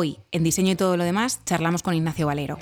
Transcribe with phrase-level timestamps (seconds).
[0.00, 2.56] Hoy, en Diseño y todo lo demás, charlamos con Ignacio Valero.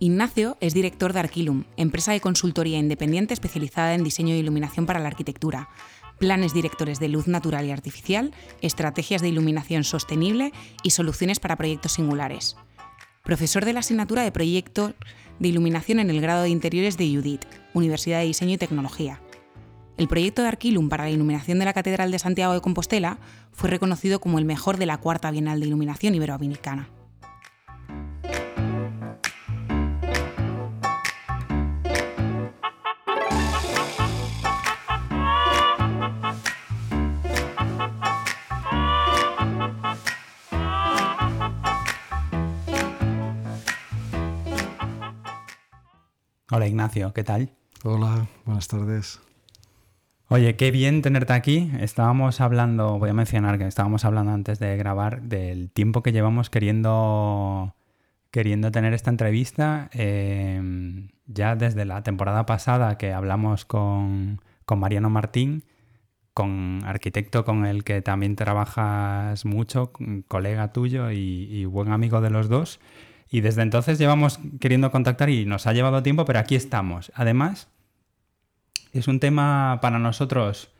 [0.00, 5.00] Ignacio es director de Arquilum, empresa de consultoría independiente especializada en diseño e iluminación para
[5.00, 5.70] la arquitectura,
[6.18, 10.52] planes directores de luz natural y artificial, estrategias de iluminación sostenible
[10.82, 12.54] y soluciones para proyectos singulares.
[13.22, 14.92] Profesor de la asignatura de Proyecto
[15.38, 19.22] de Iluminación en el grado de Interiores de UDIT, Universidad de Diseño y Tecnología.
[19.96, 23.18] El proyecto de Arquilum para la iluminación de la Catedral de Santiago de Compostela
[23.52, 26.88] fue reconocido como el mejor de la cuarta Bienal de Iluminación Iberoamericana.
[46.50, 47.52] Hola Ignacio, ¿qué tal?
[47.84, 49.20] Hola, buenas tardes.
[50.34, 51.70] Oye, qué bien tenerte aquí.
[51.78, 56.50] Estábamos hablando, voy a mencionar que estábamos hablando antes de grabar del tiempo que llevamos
[56.50, 57.76] queriendo,
[58.32, 59.88] queriendo tener esta entrevista.
[59.92, 64.40] Em, ya desde la temporada pasada que hablamos con,
[64.76, 65.62] Mariano Martín,
[66.32, 69.92] con arquitecto con el que también trabajas mucho,
[70.26, 72.80] colega tuyo y, y buen amigo de los dos.
[73.30, 77.12] Y desde entonces llevamos queriendo contactar y nos ha llevado tiempo, pero aquí estamos.
[77.14, 77.68] Además,
[78.98, 80.70] es un tema para nosotros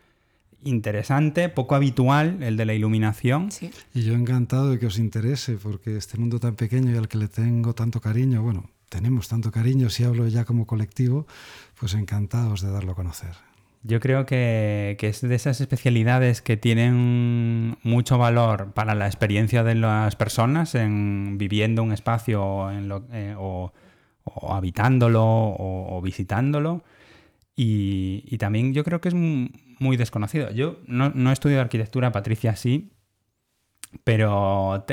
[0.65, 3.51] interesante, poco habitual, el de la iluminación.
[3.93, 7.19] Y yo encantado de que os interese, porque este mundo tan pequeño y al que
[7.19, 11.27] le tengo tanto cariño, bueno, tenemos tanto cariño, si hablo ya como colectivo,
[11.79, 13.35] pues encantados de darlo a conocer.
[13.87, 19.75] Yo creo que, es de esas especialidades que tienen mucho valor para la experiencia de
[19.75, 22.71] las personas en viviendo un espacio
[23.13, 23.73] eh, o,
[24.49, 26.83] habitándolo o, visitándolo.
[27.57, 30.51] Y, también yo creo que es muy desconocido.
[30.51, 32.93] Yo no, he estudiado arquitectura, Patricia sí,
[34.03, 34.85] pero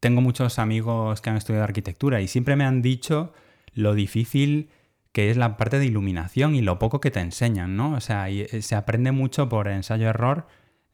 [0.00, 3.32] tengo muchos amigos que han estudiado arquitectura y siempre me han dicho
[3.74, 4.70] lo difícil
[5.12, 7.94] que es la parte de iluminación y lo poco que te enseñan, ¿no?
[7.94, 10.46] O sea, eh, se aprende mucho por ensayo-error,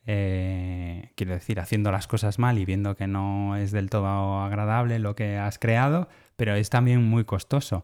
[0.06, 5.00] eh, quiero decir, haciendo las cosas mal y viendo que no es del todo agradable
[5.00, 7.82] lo que has creado, pero es también muy costoso.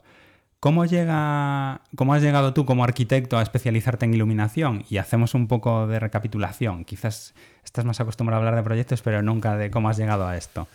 [0.60, 4.84] ¿Cómo, llega, ¿Cómo has llegado tú como arquitecto a especializarte en iluminación?
[4.90, 6.84] Y hacemos un poco de recapitulación.
[6.84, 10.36] Quizás estás más acostumbrado a hablar de proyectos, pero nunca de cómo has llegado a
[10.36, 10.66] esto.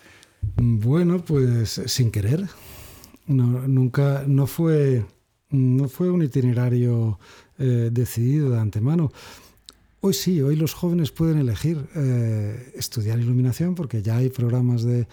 [0.55, 2.45] Bueno, pues sin querer.
[3.27, 5.05] nunca, no fue
[5.53, 7.19] no fue un itinerario
[7.59, 9.11] eh, decidido de antemano.
[10.01, 15.07] Hoy sí, hoy los jóvenes pueden elegir eh, estudiar iluminación porque ya hay programas de,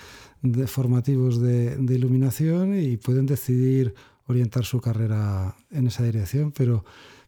[0.66, 3.94] formativos de, iluminación y pueden decidir
[4.30, 6.84] orientar su carrera en esa dirección, pero,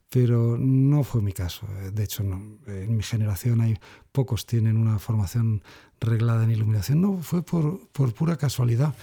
[0.08, 1.66] pero no fue mi caso.
[1.92, 3.78] De hecho, en mi generación hay
[4.12, 5.62] pocos tienen una formación
[6.00, 7.00] reglada en iluminación.
[7.00, 8.94] No, fue por, por pura casualidad.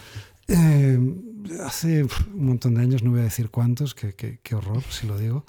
[0.51, 0.99] Eh,
[1.63, 5.45] hace un montón de años, no voy a decir cuántos, qué, horror si lo digo,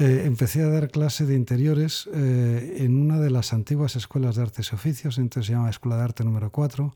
[0.00, 4.42] eh, empecé a dar clase de interiores eh, en una de las antiguas escuelas de
[4.42, 6.92] artes y oficios, entonces se llama Escuela de Arte número 4,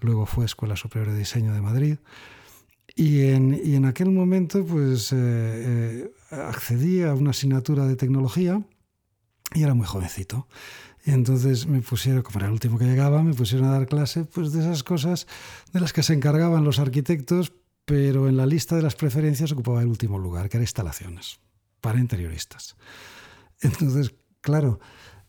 [0.00, 1.96] luego fue Escuela Superior de Diseño de Madrid.
[2.94, 5.12] Y en, y en aquel momento pues
[6.30, 8.62] accedí a una asignatura de tecnología
[9.52, 10.46] y era muy jovencito.
[11.04, 14.24] Y entonces me pusieron, como era el último que llegaba, me pusieron a dar clase
[14.24, 15.26] pues, de esas cosas
[15.72, 17.52] de las que se encargaban los arquitectos,
[17.84, 21.40] pero en la lista de las preferencias ocupaba el último lugar, que era instalaciones
[21.82, 22.76] para interioristas.
[23.60, 24.80] Entonces, claro,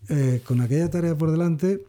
[0.07, 1.83] eh, con aquella tarea por delante,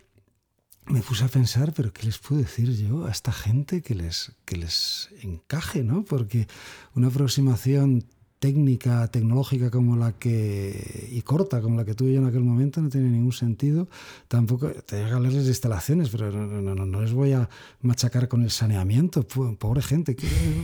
[0.88, 4.32] me puse a pensar, pero ¿qué les puedo decir yo a esta gente que les,
[4.44, 5.82] que les encaje?
[5.82, 6.04] ¿no?
[6.04, 6.46] Porque
[6.94, 8.06] una aproximación
[8.38, 12.80] técnica, tecnológica como la que, y corta como la que tuve yo en aquel momento,
[12.80, 13.88] no tiene ningún sentido.
[14.28, 17.48] Tampoco, tenía que hablarles de instalaciones, pero no, no, no, les voy a
[17.80, 19.26] machacar con el saneamiento.
[19.26, 20.16] Pobre gente,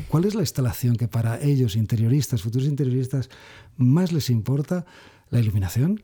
[0.08, 3.30] ¿cuál es la instalación que para ellos, interioristas, futuros interioristas,
[3.76, 4.84] más les importa?
[5.30, 6.02] La iluminación.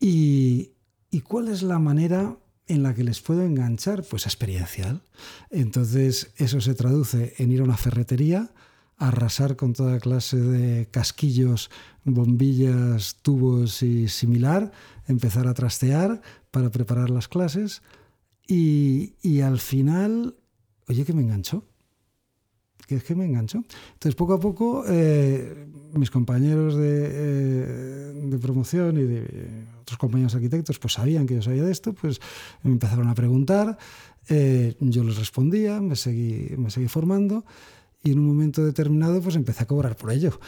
[0.00, 0.72] ¿Y,
[1.10, 4.02] y cuál es la manera en la que les puedo enganchar?
[4.02, 5.02] Pues experiencial.
[5.50, 8.50] Entonces, eso se traduce en ir a una ferretería,
[8.98, 11.70] arrasar con toda clase de casquillos,
[12.04, 14.72] bombillas, tubos y similar,
[15.06, 16.20] empezar a trastear
[16.50, 17.82] para preparar las clases
[18.46, 20.36] y, al final,
[20.88, 21.64] oye, que me enganchó.
[22.86, 23.58] Que es que me enganchó.
[23.94, 30.34] Entonces, poco a poco, eh, mis compañeros de, eh, de, promoción y de otros compañeros
[30.34, 32.20] arquitectos, pues sabían que yo sabía de esto, pues
[32.62, 33.76] me empezaron a preguntar,
[34.28, 37.44] eh, yo les respondía, me seguí, me seguí formando
[38.02, 40.38] y en un momento determinado pues empecé a cobrar por ello.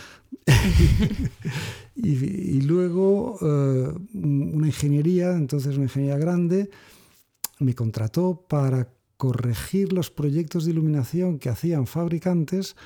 [1.97, 6.71] y, luego eh, una ingeniería, entonces una ingeniería grande,
[7.59, 8.89] me contrató para
[9.19, 12.77] corregir los proyectos de iluminación que hacían fabricantes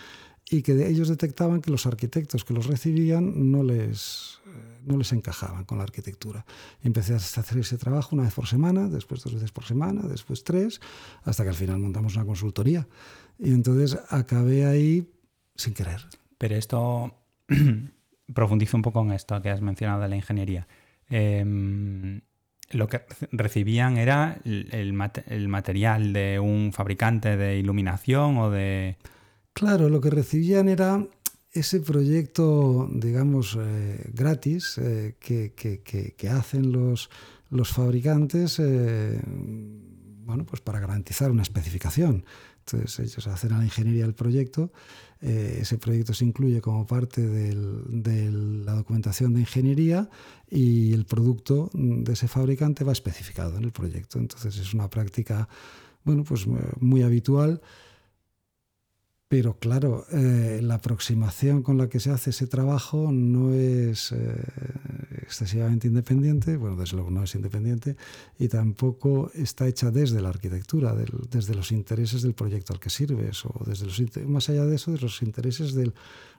[0.50, 5.12] y que ellos detectaban que los arquitectos que los recibían no les, eh, no les
[5.12, 6.44] encajaban con la arquitectura.
[6.82, 10.42] empecé a hacer ese trabajo una vez por semana, después dos veces por semana, después
[10.42, 10.80] tres,
[11.22, 12.88] hasta que al final montamos una consultoría.
[13.38, 15.08] Y entonces acabé ahí
[15.54, 16.00] sin querer.
[16.38, 17.14] Pero esto,
[18.34, 20.66] profundizo un poco en esto que has mencionado de la ingeniería.
[21.08, 22.22] Em,
[22.72, 28.96] lo que recibían era el, material de un fabricante de iluminación o de...
[29.52, 31.06] Claro, lo que recibían era
[31.52, 37.10] ese proyecto, digamos, eh, gratis eh, que, hacen los,
[37.50, 39.20] los fabricantes eh,
[40.24, 42.24] bueno, pues para garantizar una especificación.
[42.64, 44.72] Entonces ellos hacen la ingeniería del proyecto,
[45.20, 48.30] ese proyecto se incluye como parte de
[48.64, 50.08] la documentación de ingeniería
[50.50, 54.18] y el producto de ese fabricante va especificado en el proyecto.
[54.18, 55.48] Entonces es una práctica
[56.04, 56.46] bueno, pues
[56.80, 57.60] muy habitual
[59.32, 64.44] pero claro, eh, la aproximación con la que se hace ese trabajo no es eh,
[65.22, 67.96] excesivamente independiente, bueno, desde luego no es independiente,
[68.38, 73.46] y tampoco está hecha desde la arquitectura, desde los intereses del proyecto al que sirves,
[73.46, 75.94] o desde los, más allá de eso, de los intereses del,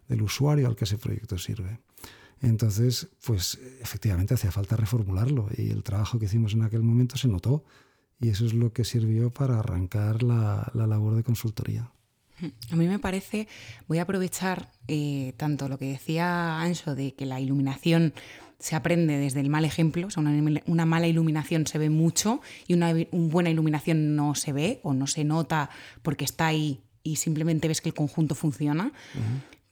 [0.08, 1.80] del usuario al que ese proyecto sirve.
[2.44, 7.28] Entonces, pues efectivamente hacía falta reformularlo y el trabajo que hicimos en aquel momento se
[7.28, 7.64] notó
[8.20, 11.90] y eso es lo que sirvió para arrancar la, la labor de consultoría.
[12.72, 13.48] A mí me parece,
[13.88, 18.14] voy a aprovechar eh, tanto lo que decía Anso de que la iluminación
[18.60, 20.24] se aprende desde el mal ejemplo, o sea,
[20.66, 25.06] una, mala iluminación se ve mucho y una, buena iluminación no se ve o no
[25.06, 25.70] se nota
[26.02, 28.94] porque está ahí y simplemente ves que el conjunto funciona.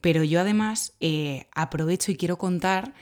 [0.02, 2.92] Pero yo además eh, aprovecho y quiero contar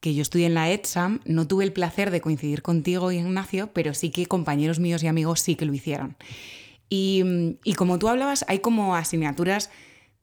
[0.00, 3.94] que yo estudié en la ETSAM, no tuve el placer de coincidir contigo, Ignacio, pero
[3.94, 6.16] sí que compañeros míos y amigos sí que lo hicieron.
[6.88, 9.70] Y, como tú hablabas, hay como asignaturas,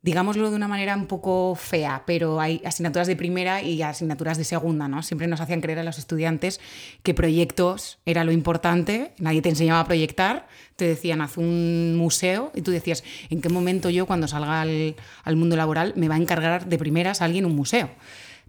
[0.02, 4.46] digámoslo de una manera un poco fea, pero hay asignaturas de primera y asignaturas de
[4.46, 5.04] segunda, ¿no?
[5.04, 6.62] Siempre nos hacían creer a los estudiantes
[7.04, 12.52] que proyectos era lo importante, nadie te enseñaba a proyectar, te decían haz un museo
[12.56, 16.20] y tú decías, ¿en qué momento yo cuando salga al, mundo laboral me va a
[16.20, 17.90] encargar de primeras a alguien un museo?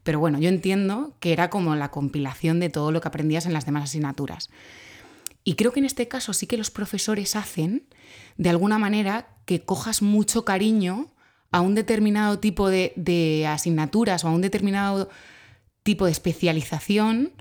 [0.05, 3.55] Pero bueno, yo entiendo que era como la compilación de todo lo que aprendías en
[3.55, 4.51] las demás asignaturas.
[5.45, 7.87] Y creo que en este caso sí que los profesores hacen,
[8.37, 11.13] de alguna manera, que cojas mucho cariño
[11.51, 15.09] a un determinado tipo de, asignaturas o a un determinado
[15.83, 17.33] tipo de especialización,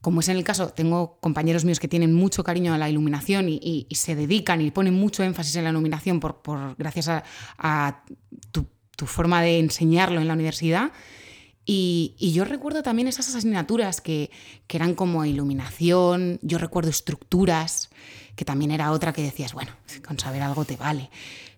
[0.00, 3.48] como es en el caso, tengo compañeros míos que tienen mucho cariño a la iluminación
[3.50, 6.40] y, se dedican y ponen mucho énfasis en la iluminación por,
[6.78, 7.10] gracias
[7.58, 8.04] a,
[8.50, 8.66] tu,
[9.06, 10.92] forma de enseñarlo en la universidad.
[11.72, 14.32] Y, yo recuerdo también esas asignaturas que,
[14.68, 17.90] eran como iluminación, yo recuerdo estructuras,
[18.34, 19.70] que también era otra que decías, bueno,
[20.04, 21.10] con saber algo te vale.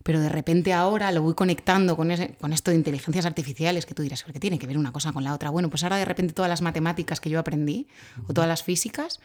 [0.03, 4.03] Pero de repente ahora lo voy conectando con, con esto de inteligencias artificiales, que tú
[4.03, 5.49] dirás, ¿qué tiene que ver una cosa con la otra?
[5.49, 7.89] Bueno, pues ahora de repente todas las matemáticas que yo aprendí,
[8.29, 9.19] o todas las físicas,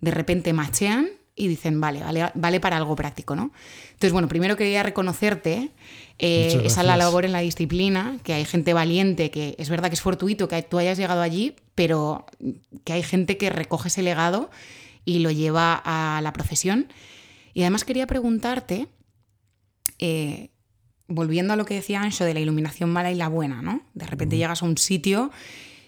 [0.00, 3.50] de repente machean y dicen, vale, vale, vale para algo práctico, ¿no?
[3.86, 5.72] Entonces, bueno, primero quería reconocerte
[6.18, 9.94] eh, esa la labor en la disciplina, que hay gente valiente, que es verdad que
[9.94, 12.26] es fortuito que tú hayas llegado allí, pero
[12.84, 14.50] que hay gente que recoge ese legado
[15.04, 16.88] y lo lleva a la profesión.
[17.54, 18.88] Y además quería preguntarte,
[20.00, 20.50] eh,
[21.06, 23.82] volviendo a lo que decía Ancho de la iluminación mala y la buena, ¿no?
[23.94, 25.30] De repente llegas a un sitio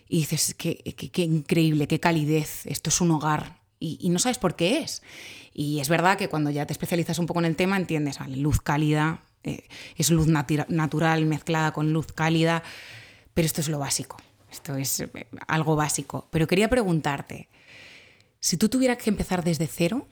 [0.09, 0.77] y dices, qué,
[1.13, 5.03] qué, increíble, qué calidez, esto es un hogar, y, no sabes por qué es.
[5.55, 8.37] Y es verdad que cuando ya te especializas un poco en el tema, entiendes, vale,
[8.37, 12.63] luz cálida, eh, es luz natural mezclada con luz cálida,
[13.35, 14.17] pero esto es lo básico,
[14.51, 15.11] esto es eh,
[15.47, 16.29] algo básico.
[16.31, 17.49] Pero quería preguntarte,
[18.41, 20.07] si tú tuvieras que empezar desde cero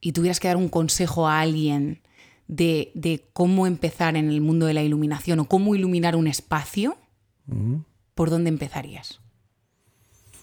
[0.00, 2.02] y tuvieras que dar un consejo a alguien
[2.46, 6.96] de, cómo empezar en el mundo de la iluminación o cómo iluminar un espacio,
[8.14, 9.20] ¿por dónde empezarías?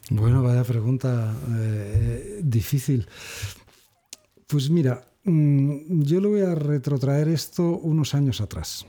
[0.09, 3.07] Bueno, vaya pregunta eh, difícil.
[4.47, 8.85] Pues mira, mm, yo le voy a retrotraer esto unos años atrás,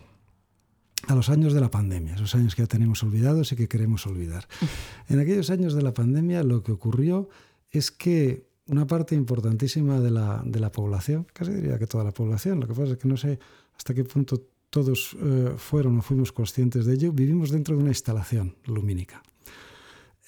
[1.06, 4.06] a los años de la pandemia, esos años que ya tenemos olvidados y que queremos
[4.06, 4.46] olvidar.
[5.08, 7.28] En aquellos años de la pandemia lo que ocurrió
[7.70, 12.12] es que una parte importantísima de la, de la población, casi diría que toda la
[12.12, 13.38] población, lo que pasa es que no sé
[13.76, 17.90] hasta qué punto todos eh, fueron o fuimos conscientes de ello, vivimos dentro de una
[17.90, 19.22] instalación lumínica.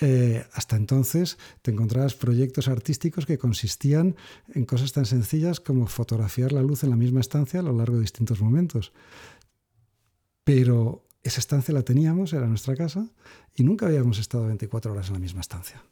[0.00, 4.14] Eh, hasta entonces te encontrabas proyectos artísticos que consistían
[4.54, 7.96] en cosas tan sencillas como fotografiar la luz en la misma estancia a lo largo
[7.96, 8.92] de distintos momentos.
[10.44, 13.08] Pero esa estancia la teníamos, era nuestra casa,
[13.54, 15.82] y nunca habíamos estado 24 horas en la misma estancia.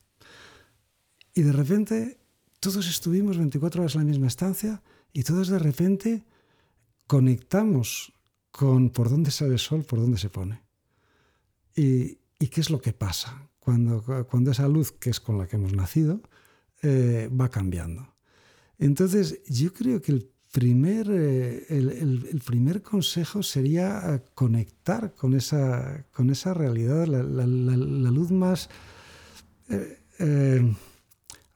[1.34, 2.18] Y de repente
[2.60, 4.82] todos estuvimos 24 horas en la misma estancia
[5.12, 6.24] y todos de repente
[7.06, 8.12] conectamos
[8.50, 10.62] con por dónde sale el sol, por dónde se pone.
[11.74, 15.56] Y, qué es lo que pasa cuando, cuando esa luz, que es con la que
[15.56, 16.20] hemos nacido,
[16.82, 18.14] eh, va cambiando.
[18.78, 26.30] Entonces, yo creo que el primer, eh, el, primer consejo sería conectar con esa, con
[26.30, 27.44] esa realidad, la,
[28.12, 28.70] luz más
[29.68, 30.72] eh,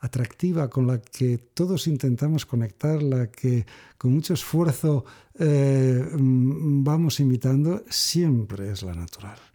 [0.01, 5.05] atractiva con la que todos intentamos conectar, la que con mucho esfuerzo
[5.39, 9.50] vamos imitando, siempre es la natural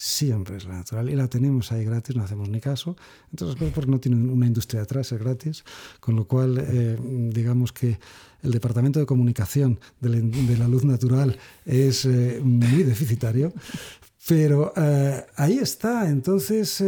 [0.00, 2.96] siempre es la natural y la tenemos ahí gratis, no hacemos ni caso.
[3.32, 5.64] Entonces, porque no tiene una industria detrás, es gratis,
[5.98, 6.96] con lo cual, eh,
[7.32, 7.98] digamos que
[8.42, 11.36] el departamento de comunicación de la, luz natural
[11.66, 13.52] es eh, muy deficitario,
[14.28, 16.08] pero eh, ahí está.
[16.08, 16.84] Entonces,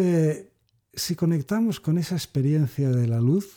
[0.94, 3.54] si conectamos con esa experiencia de la luz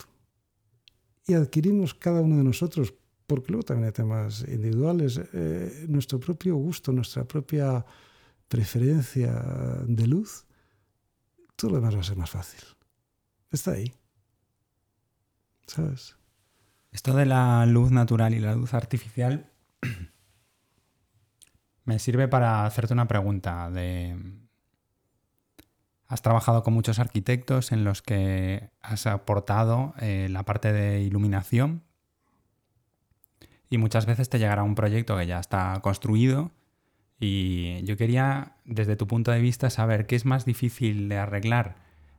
[1.28, 2.92] y adquirimos cada uno de nosotros,
[3.28, 5.20] porque luego también hay temas individuales,
[5.86, 7.84] nuestro propio gusto, nuestra propia
[8.48, 9.32] preferencia
[9.86, 10.46] de luz,
[11.56, 12.60] todo lo demás va a ser más fácil.
[13.50, 13.94] Está ahí.
[15.66, 16.16] ¿Sabes?
[16.90, 19.50] Esto de la luz natural y la luz artificial
[21.84, 24.40] me sirve para hacerte una pregunta de...
[26.06, 31.82] Has trabajado con muchos arquitectos en los que has aportado eh, la parte de iluminación
[33.70, 36.52] y muchas veces te llegará un proyecto que ya está construido
[37.24, 41.76] y yo quería, desde tu punto de vista, saber qué es más difícil de arreglar,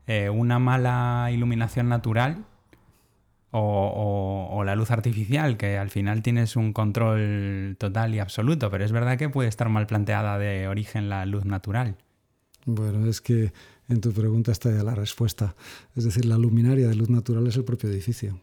[0.07, 2.45] eh, una mala iluminación natural
[3.51, 8.91] o, la luz artificial, que al final tienes un control total y absoluto, pero es
[8.91, 11.95] verdad que puede estar mal planteada de origen la luz natural.
[12.65, 13.53] Bueno, es que
[13.87, 15.55] en tu pregunta está ya la respuesta.
[15.95, 18.39] Es decir, la luminaria de luz natural es el propio edificio.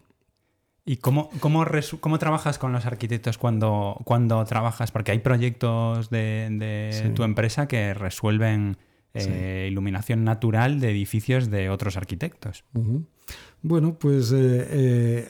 [0.84, 1.64] ¿Y cómo, cómo,
[2.00, 4.90] cómo, trabajas con los arquitectos cuando, cuando trabajas?
[4.90, 8.76] Porque hay proyectos de, tu empresa que resuelven
[9.14, 12.64] eh, iluminación natural de edificios de otros arquitectos.
[13.62, 15.28] Bueno, pues eh, eh,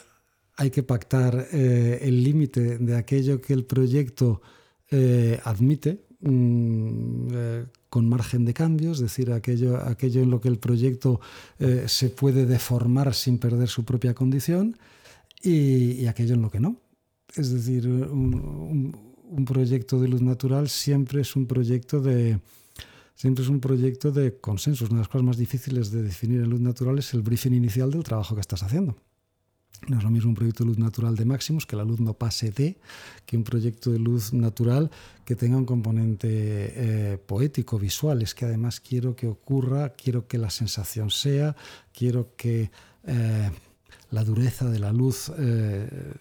[0.57, 4.41] hay que pactar el límite de aquello que el proyecto
[5.45, 7.27] admite mm,
[7.91, 11.21] con margen de cambio, es decir, aquello, aquello en lo que el proyecto
[11.87, 14.79] se puede deformar sin perder su propia condición
[15.43, 16.77] y, aquello en lo que no.
[17.35, 22.39] Es decir, un, proyecto de luz natural siempre es un proyecto de,
[23.15, 24.85] siempre es un proyecto de consenso.
[24.85, 27.91] Una de las cosas más difíciles de definir en luz natural es el briefing inicial
[27.91, 28.97] del trabajo que estás haciendo.
[29.89, 32.15] No es lo mismo un proyecto de luz natural de máximos, que la luz no
[32.15, 32.79] pase de,
[33.27, 34.91] que un proyecto de luz natural
[35.25, 38.23] que tenga un componente eh, poético, visual.
[38.23, 41.57] Es que además quiero que ocurra, quiero que la sensación sea,
[41.93, 42.71] quiero que...
[43.05, 43.51] Eh,
[44.12, 46.14] la dureza de la luz eh,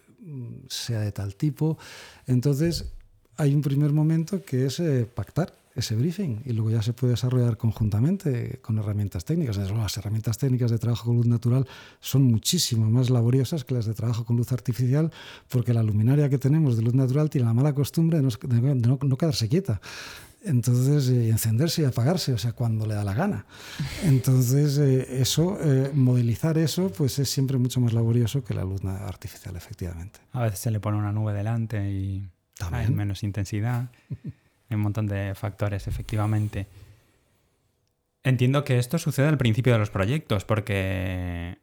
[0.67, 1.77] sea de tal tipo.
[2.25, 2.93] Entonces,
[3.37, 7.11] hay un primer momento que es eh, pactar ese briefing y luego ya se puede
[7.11, 9.57] desarrollar conjuntamente con herramientas técnicas.
[9.57, 11.65] Las herramientas técnicas de trabajo con luz natural
[12.01, 15.11] son muchísimo más laboriosas que las de trabajo con luz artificial
[15.47, 19.47] porque la luminaria que tenemos de luz natural tiene la mala costumbre de no quedarse
[19.47, 19.79] quieta
[20.43, 23.45] entonces eh, encenderse y apagarse, o sea, cuando le da la gana.
[24.03, 28.83] Entonces, eh, eso, eh, modelizar eso, pues es siempre mucho más laborioso que la luz
[28.83, 30.19] artificial, efectivamente.
[30.31, 32.27] A veces se le pone una nube delante y
[32.71, 33.89] hay menos intensidad.
[34.69, 36.67] hay un montón de factores, efectivamente.
[38.23, 41.57] Entiendo que esto sucede al principio de los proyectos, porque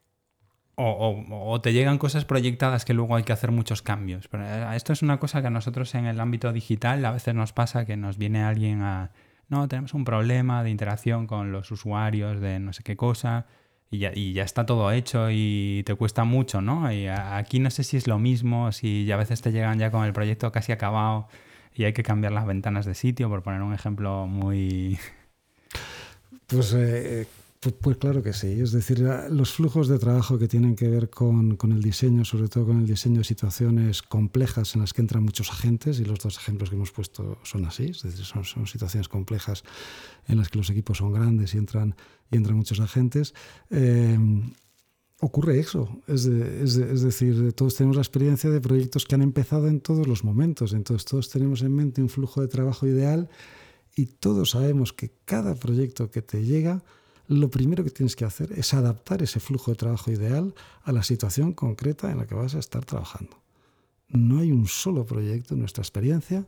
[0.79, 4.29] o, te llegan cosas proyectadas que luego hay que hacer muchos cambios.
[4.29, 7.35] Pero eh, esto es una cosa que a nosotros en el ámbito digital a veces
[7.35, 9.11] nos pasa que nos viene alguien a,
[9.49, 13.47] no, tenemos un problema de interacción con los usuarios de no sé qué cosa
[13.91, 16.93] y ya, y ya está todo hecho y te cuesta mucho, ¿no?
[16.93, 20.05] Y aquí no sé si es lo mismo, si a veces te llegan ya con
[20.05, 21.29] el proyecto casi acabado
[21.75, 24.99] y hay que cambiar las ventanas de sitio, por poner un ejemplo muy...
[26.47, 27.27] Pues eh,
[27.61, 28.61] pues, claro que sí.
[28.61, 29.01] Es decir,
[29.31, 32.87] los flujos de trabajo que tienen que ver con, el diseño, sobre todo con el
[32.87, 36.77] diseño de situaciones complejas en las que entran muchos agentes, y los dos ejemplos que
[36.77, 39.65] hemos puesto son así, es decir, son, situaciones complejas
[40.27, 41.97] en las que los equipos son grandes y entran,
[42.31, 43.35] muchos agentes.
[43.71, 44.17] Eh,
[45.21, 46.01] ocurre eso.
[46.07, 50.07] Es, es, es, decir, todos tenemos la experiencia de proyectos que han empezado en todos
[50.07, 50.75] los momentos.
[50.75, 53.29] Entonces, todos tenemos en mente un flujo de trabajo ideal
[53.97, 56.85] y todos sabemos que cada proyecto que te llega
[57.29, 61.03] lo primero que tienes que hacer es adaptar ese flujo de trabajo ideal a la
[61.03, 63.43] situación concreta en la que vas a estar trabajando.
[64.09, 66.47] No hay un solo proyecto en nuestra experiencia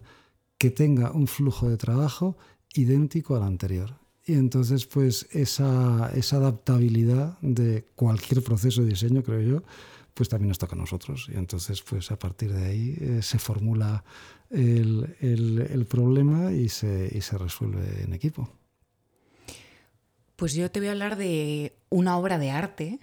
[0.57, 2.37] que tenga un flujo de trabajo
[2.75, 3.95] idéntico al anterior.
[4.25, 9.63] Y entonces, pues esa, adaptabilidad de cualquier proceso de diseño, creo yo,
[10.15, 11.29] pues también nos toca a nosotros.
[11.31, 14.03] Y entonces, pues a partir de ahí eh, se formula
[14.49, 18.60] el, problema y se resuelve en equipo.
[20.41, 22.99] Pues yo te voy a hablar de una obra de arte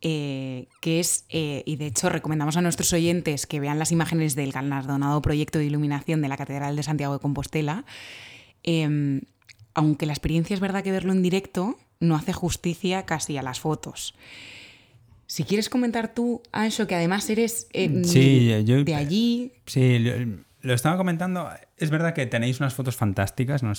[0.00, 4.34] eh, que es, eh, y de hecho recomendamos a nuestros oyentes que vean las imágenes
[4.34, 7.84] del galardonado proyecto de iluminación de la Catedral de Santiago de Compostela,
[8.64, 9.20] em,
[9.74, 13.60] aunque la experiencia es verdad que verlo en directo no hace justicia casi a las
[13.60, 14.16] fotos.
[15.28, 19.52] Si quieres comentar tú, Ancho, que además eres em, de allí.
[19.66, 19.98] Sí,
[20.62, 21.50] lo, estaba comentando.
[21.76, 23.72] Es verdad que tenéis unas fotos fantásticas, ¿no?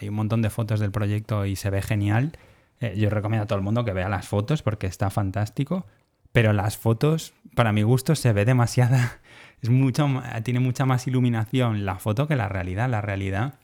[0.00, 2.32] hay un montón de fotos del proyecto y se ve genial.
[2.80, 5.86] Eh, yo recomiendo a todo el mundo que vea las fotos porque está fantástico.
[6.32, 9.20] Pero las fotos, para mi gusto, se ve demasiada.
[9.60, 10.06] Es mucho,
[10.44, 12.88] tiene mucha más iluminación la foto que la realidad.
[12.88, 13.54] La realidad,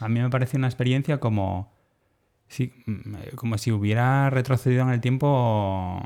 [0.00, 1.72] a mí me parece una experiencia como
[2.48, 6.02] si, mm, como si hubiera retrocedido en el tiempo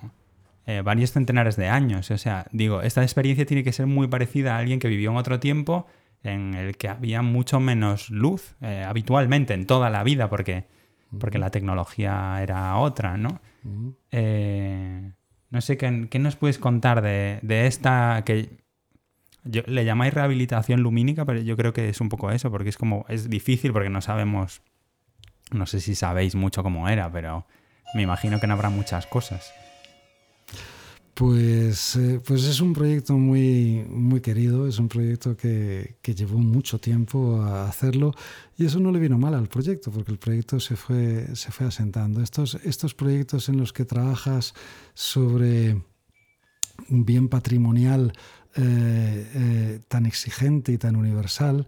[0.67, 2.11] eh, varios centenares de años.
[2.11, 5.17] O sea, digo, esta experiencia tiene que ser muy parecida a alguien que vivió en
[5.17, 5.87] otro tiempo
[6.23, 10.67] en el que había mucho menos luz eh, habitualmente en toda la vida, porque
[11.19, 13.41] porque la tecnología era otra, ¿no?
[14.11, 15.13] Eh,
[15.51, 18.59] no sé, ¿qué, nos puedes contar de, esta que
[19.45, 22.77] yo, le llamáis rehabilitación lumínica, pero yo creo que es un poco eso, porque es
[22.77, 24.63] como, es difícil porque no sabemos,
[25.51, 27.47] no sé si sabéis mucho cómo era, pero
[27.95, 29.53] me imagino que no habrá muchas cosas.
[31.19, 36.39] Pues, eh, pues es un proyecto muy, muy querido, es un proyecto que, que, llevó
[36.39, 38.15] mucho tiempo a hacerlo
[38.57, 41.67] y eso no le vino mal al proyecto porque el proyecto se fue, se fue
[41.67, 42.23] asentando.
[42.23, 44.55] Estos, estos proyectos en los que trabajas
[44.95, 45.83] sobre
[46.89, 48.13] un bien patrimonial
[48.55, 51.67] eh, eh, tan exigente y tan universal,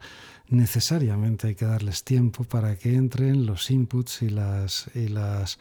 [0.49, 4.88] necesariamente hay que darles tiempo para que entren los inputs y las...
[4.95, 5.59] Y las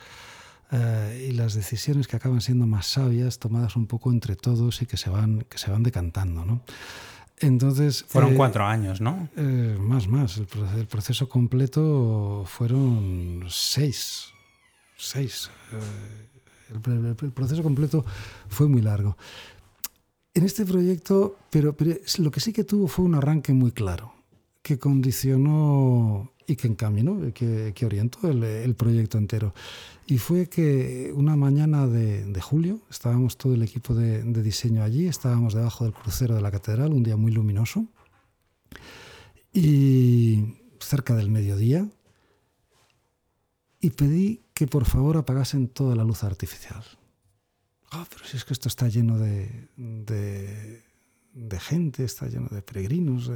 [0.72, 4.86] eh, y las decisiones que acaban siendo más sabias, tomadas un poco entre todos y
[4.86, 6.46] que se van, que se van decantando.
[6.46, 6.62] ¿no?
[7.40, 9.30] Entonces, fueron eh, cuatro años, ¿no?
[9.36, 10.38] Eh, más, más.
[10.38, 14.28] El, proceso completo fueron seis.
[14.96, 15.50] Seis.
[16.72, 18.06] El, proceso completo
[18.48, 19.18] fue muy largo.
[20.36, 24.14] En este proyecto, pero, pero lo que sí que tuvo fue un arranque muy claro,
[24.62, 29.54] que condicionó y que encaminó, que, que orientó el, el, proyecto entero.
[30.08, 34.82] Y fue que una mañana de, de julio, estábamos todo el equipo de, de, diseño
[34.82, 37.86] allí, estábamos debajo del crucero de la catedral, un día muy luminoso,
[39.54, 41.88] y cerca del mediodía,
[43.80, 46.84] y pedí que por favor apagasen toda la luz artificial.
[47.92, 50.84] Ah, pero si es que esto está lleno de, de,
[51.34, 53.32] de gente, está lleno de peregrinos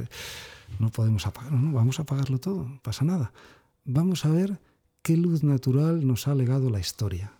[0.78, 3.32] no podemos apagarlo, no, vamos a apagarlo todo, pasa nada.
[3.84, 4.60] Vamos a ver
[5.02, 7.32] qué luz natural nos ha legado la historia,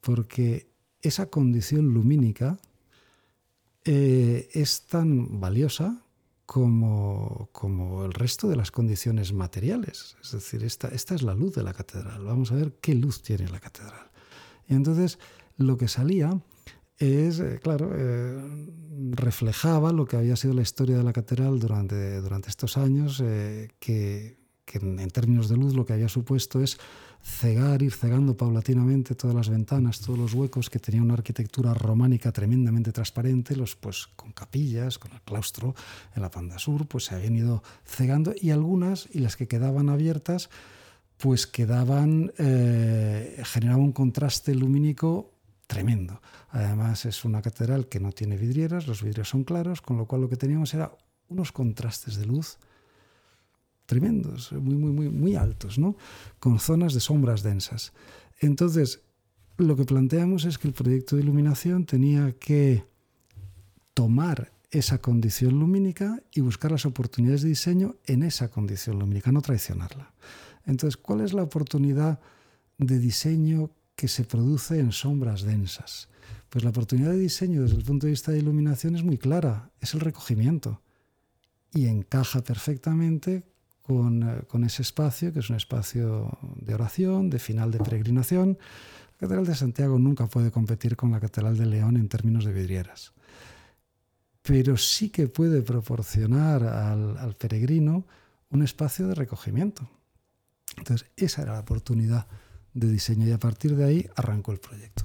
[0.00, 0.68] porque
[1.02, 2.58] esa condición lumínica
[3.84, 6.02] eh, es tan valiosa
[6.46, 10.16] como, como, el resto de las condiciones materiales.
[10.22, 12.24] Es decir, esta, esta es la luz de la catedral.
[12.24, 14.10] Vamos a ver qué luz tiene la catedral.
[14.68, 15.18] Y entonces
[15.56, 16.40] lo que salía
[16.98, 18.36] es, eh, claro, eh,
[19.10, 23.68] reflejaba lo que había sido la historia de la catedral durante, durante estos años, eh,
[23.78, 24.38] que,
[24.72, 26.78] en términos de luz lo que había supuesto es
[27.22, 32.30] cegar, ir cegando paulatinamente todas las ventanas, todos los huecos que tenía una arquitectura románica
[32.30, 35.74] tremendamente transparente, los pues con capillas, con el claustro
[36.14, 39.88] en la Panda Sur, pues se habían ido cegando y algunas, y las que quedaban
[39.88, 40.50] abiertas,
[41.16, 45.35] pues quedaban, eh, generaban un contraste lumínico
[45.66, 46.20] tremendo.
[46.50, 50.22] Además es una catedral que no tiene vidrieras, los vidrios son claros, con lo cual
[50.22, 50.92] lo que teníamos era
[51.28, 52.58] unos contrastes de luz
[53.86, 55.96] tremendos, muy, muy, muy, muy altos, ¿no?
[56.38, 57.92] con zonas de sombras densas.
[58.40, 59.02] Entonces,
[59.56, 62.84] lo que planteamos es que el proyecto de iluminación tenía que
[63.94, 69.40] tomar esa condición lumínica y buscar las oportunidades de diseño en esa condición lumínica, no
[69.40, 70.12] traicionarla.
[70.66, 72.20] Entonces, ¿cuál es la oportunidad
[72.76, 76.08] de diseño que se produce en sombras densas.
[76.50, 79.70] Pues la oportunidad de diseño desde el punto de vista de iluminación es muy clara,
[79.80, 80.82] es el recogimiento.
[81.72, 83.44] Y encaja perfectamente
[83.82, 88.58] con, eh, con, ese espacio, que es un espacio de oración, de final de peregrinación.
[89.14, 92.52] La Catedral de Santiago nunca puede competir con la Catedral de León en términos de
[92.52, 93.12] vidrieras,
[94.42, 98.06] pero sí que puede proporcionar al, al peregrino
[98.50, 99.88] un espacio de recogimiento.
[100.76, 102.26] Entonces, esa era la oportunidad
[102.76, 105.04] de diseño y a partir de ahí arrancó el proyecto.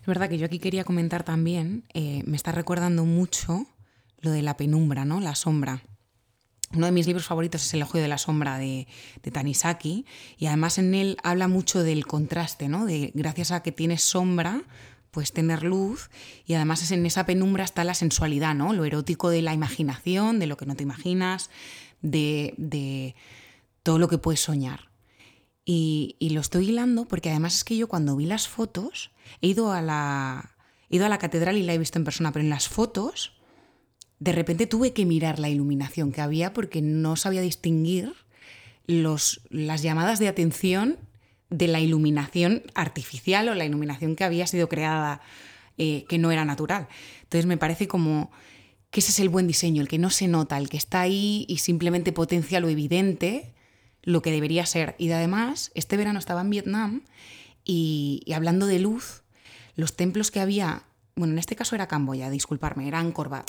[0.00, 3.66] Es verdad que yo aquí quería comentar también, eh, me está recordando mucho
[4.20, 5.20] lo de la penumbra, ¿no?
[5.20, 5.82] La sombra.
[6.74, 8.86] Uno de mis libros favoritos es El ojo de la sombra de,
[9.22, 10.06] de, Tanisaki
[10.38, 12.86] y además en él habla mucho del contraste, ¿no?
[12.86, 14.62] De gracias a que tienes sombra
[15.10, 16.10] pues tener luz
[16.46, 18.72] y además en esa penumbra está la sensualidad, ¿no?
[18.72, 21.50] Lo erótico de la imaginación, de lo que no te imaginas,
[22.00, 23.14] de, de
[23.82, 24.91] todo lo que puedes soñar.
[25.64, 29.72] Y, lo estoy hilando porque además es que yo cuando vi las fotos, he ido
[29.72, 30.56] a la,
[30.90, 33.34] he ido a la catedral y la he visto en persona, pero en las fotos
[34.18, 38.12] de repente tuve que mirar la iluminación que había porque no sabía distinguir
[38.86, 40.98] los, las llamadas de atención
[41.50, 45.20] de la iluminación artificial o la iluminación que había sido creada
[45.78, 46.88] eh, que no era natural.
[47.22, 48.30] Entonces me parece como
[48.90, 51.46] que ese es el buen diseño, el que no se nota, el que está ahí
[51.48, 53.54] y simplemente potencia lo evidente,
[54.02, 54.94] lo que debería ser.
[54.98, 57.02] Y además, este verano estaba en Vietnam
[57.64, 59.22] y, hablando de luz,
[59.74, 60.84] los templos que había
[61.14, 63.44] bueno, en este caso era Camboya, disculparme, era Angkor Wat.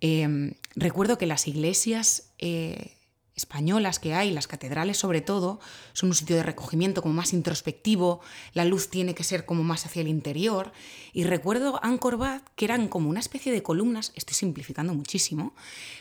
[0.00, 2.96] Eh, recuerdo que las iglesias eh,
[3.34, 5.60] españolas que hay, las catedrales sobre todo,
[5.92, 8.20] son un sitio de recogimiento como más introspectivo,
[8.52, 10.72] la luz tiene que ser como más hacia el interior.
[11.12, 15.54] Y recuerdo Angkor Wat que eran como una especie de columnas, estoy simplificando muchísimo,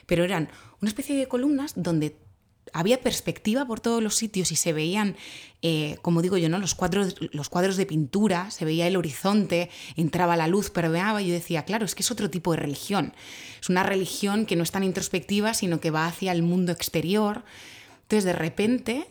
[0.06, 0.50] pero eran
[0.82, 2.18] una especie de columnas donde
[2.74, 5.16] había perspectiva por todos los sitios y se veían,
[5.62, 6.60] eh, como digo yo, ¿no?
[6.60, 11.28] los, cuadros, los cuadros de pintura, se veía el horizonte, entraba la luz, permeaba y
[11.28, 13.14] yo decía, claro, es que es otro tipo de religión.
[13.62, 17.44] Es una religión que no es tan introspectiva, sino que va hacia el mundo exterior.
[18.04, 19.08] Entonces, de repente,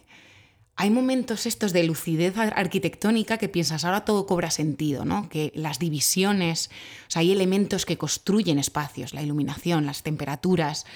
[0.81, 5.29] hay momentos estos de lucidez arquitectónica que piensas, ahora todo cobra sentido, ¿no?
[5.29, 6.70] Que las divisiones,
[7.07, 10.87] o sea, hay elementos que construyen espacios, la iluminación, las temperaturas,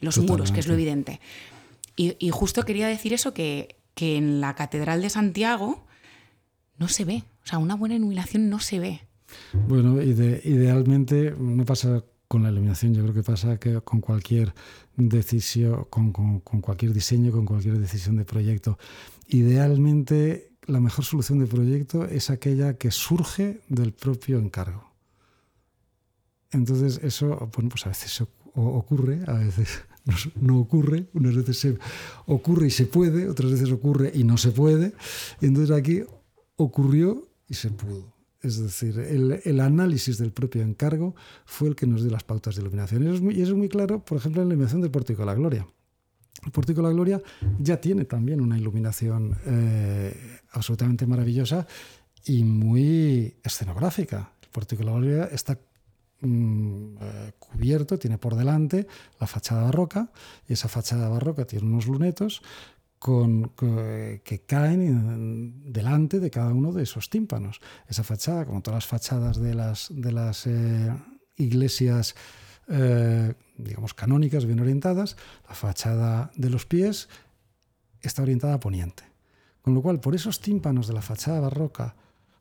[0.00, 1.20] los muros, que es lo evidente.
[2.00, 5.84] Y, justo quería decir eso, que, en la Catedral de Santiago
[6.78, 7.24] no se ve.
[7.44, 9.00] O sea, una buena iluminación no se ve.
[9.52, 14.54] Bueno, idealmente no pasa con la iluminación, yo creo que pasa que con cualquier
[14.96, 18.78] decisión, con, cualquier diseño, con cualquier decisión de proyecto.
[19.28, 24.90] Idealmente, la mejor solución de proyecto es aquella que surge del propio encargo.
[26.50, 28.22] Entonces, eso, bueno, pues a veces
[28.54, 29.84] ocurre, a veces
[30.40, 31.78] no, ocurre, unas veces se
[32.26, 34.92] ocurre y se puede, otras veces ocurre y no se puede.
[35.40, 36.02] Y entonces aquí
[36.56, 38.14] ocurrió y se pudo.
[38.42, 42.62] Es decir, el, análisis del propio encargo fue el que nos dio las pautas de
[42.62, 43.02] iluminación.
[43.02, 45.26] Y eso es muy, es muy claro, por ejemplo, en la iluminación del Pórtico de
[45.26, 45.66] la Gloria.
[46.44, 47.22] El Pórtico de la Gloria
[47.58, 51.66] ya tiene también una iluminación eh, absolutamente maravillosa
[52.24, 54.32] y muy escenográfica.
[54.42, 55.58] El Pórtico de la Gloria está
[56.22, 58.86] Eh, cubierto, tiene por delante
[59.18, 60.10] la fachada barroca
[60.46, 62.42] y esa fachada barroca tiene unos lunetos
[62.98, 67.60] con, que caen delante de cada uno de esos tímpanos.
[67.88, 70.94] Esa fachada, como todas las fachadas de las, eh,
[71.38, 72.14] iglesias,
[72.68, 75.16] eh, digamos, canónicas, bien orientadas,
[75.48, 77.08] la fachada de los pies
[78.02, 79.04] está orientada a poniente.
[79.62, 81.96] Con lo cual, por esos tímpanos de la fachada barroca,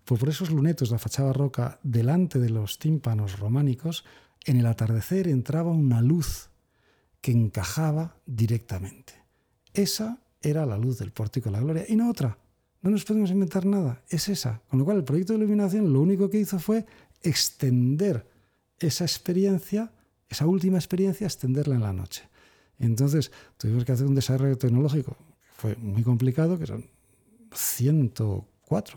[0.10, 4.06] pues por esos lunetos de la fachada barroca, delante de los tímpanos románicos,
[4.43, 6.50] en el atardecer entraba una luz
[7.22, 9.13] que encajaba directamente.
[9.72, 12.39] Esa era la luz del pórtico de la gloria y no otra.
[12.82, 14.63] No nos podemos inventar nada, es esa.
[14.67, 16.88] Con lo cual el proyecto de iluminación lo único que hizo fue
[17.22, 18.28] extender
[18.80, 19.91] esa experiencia,
[20.28, 22.24] esa última experiencia, extenderla en la noche.
[22.80, 26.89] Entonces tuvimos que hacer un desarrollo tecnológico que fue muy complicado, que son
[27.54, 28.48] ciento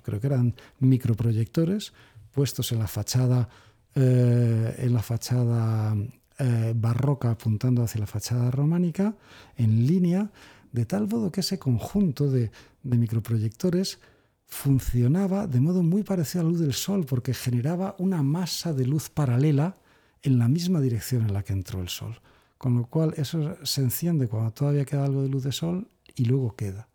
[0.02, 1.92] creo que eran microproyectores
[2.30, 3.48] puestos en la fachada,
[3.94, 5.94] eh, en la fachada
[6.38, 9.14] eh, barroca apuntando hacia la fachada románica,
[9.56, 10.30] en línea,
[10.72, 12.50] de tal modo que ese conjunto de,
[12.82, 13.98] de microproyectores
[14.46, 18.86] funcionaba de modo muy parecido a la luz del sol, porque generaba una masa de
[18.86, 19.76] luz paralela
[20.22, 22.20] en la misma dirección en la que entró el sol.
[22.58, 26.26] Con lo cual eso se enciende cuando todavía queda algo de luz de sol y
[26.26, 26.88] luego queda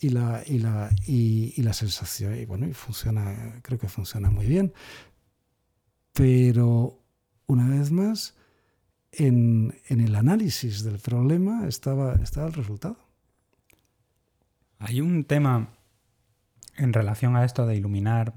[0.00, 2.36] y la, y la, y, la sensación.
[2.36, 4.72] Y bueno, y funciona, creo que funciona muy bien.
[6.12, 7.00] Pero
[7.46, 8.34] una vez más,
[9.12, 12.98] en, en el análisis del problema estaba, estaba el resultado.
[14.78, 15.68] Hay un tema
[16.76, 18.34] en relación a esto de iluminar.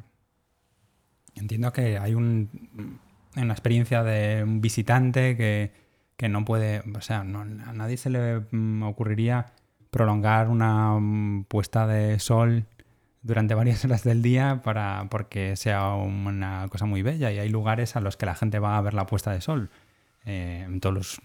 [1.33, 2.99] Entiendo que hay un,
[3.35, 5.71] una experiencia de un visitante que,
[6.17, 9.53] que no puede, o sea, no, a nadie se le mm, ocurriría
[9.95, 12.65] prolongar una mm, puesta de sol
[13.21, 17.31] durante varias horas del día para porque sea una cosa muy bella.
[17.31, 19.69] Y hay lugares a los que la gente va a ver la puesta de sol.
[20.25, 21.21] Eh, en todos los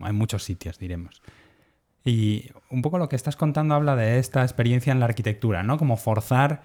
[0.00, 1.22] hay muchos sitios diremos.
[2.04, 5.78] Y un poco lo que estás contando habla de esta experiencia en la arquitectura no
[5.78, 6.62] como forzar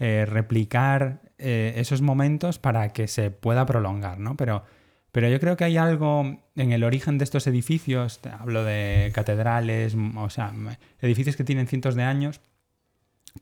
[0.00, 4.64] eh, replicar eh, esos momentos para que se pueda prolongar no pero
[5.12, 9.96] pero yo creo que hay algo en el origen de estos edificios, hablo de catedrales,
[10.16, 10.52] o sea,
[11.00, 12.40] edificios que tienen cientos de años,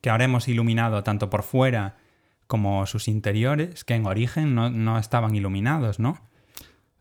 [0.00, 1.96] que ahora hemos iluminado tanto por fuera
[2.46, 6.18] como sus interiores, que en origen no, no estaban iluminados, ¿no?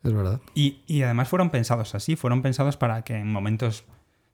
[0.04, 0.42] Es verdad.
[0.54, 3.86] Y, y, además fueron pensados así, fueron pensados para que en momentos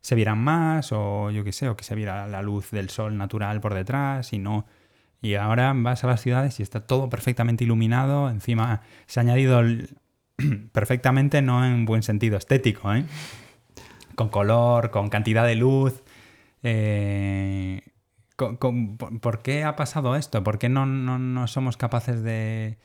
[0.02, 3.18] se vieran más, o yo qué sé, o que se viera la luz del sol
[3.18, 4.66] natural por detrás y no.
[5.22, 8.30] Y ahora vas a las ciudades y está todo perfectamente iluminado.
[8.30, 9.62] Encima se ha añadido
[10.72, 13.06] perfectamente, no en buen sentido estético, ¿eh?
[14.16, 16.04] con color, con cantidad de luz.
[16.64, 17.82] Eh,
[18.36, 20.44] por, qué ha pasado esto?
[20.44, 22.78] ¿Por qué no, no, somos capaces de,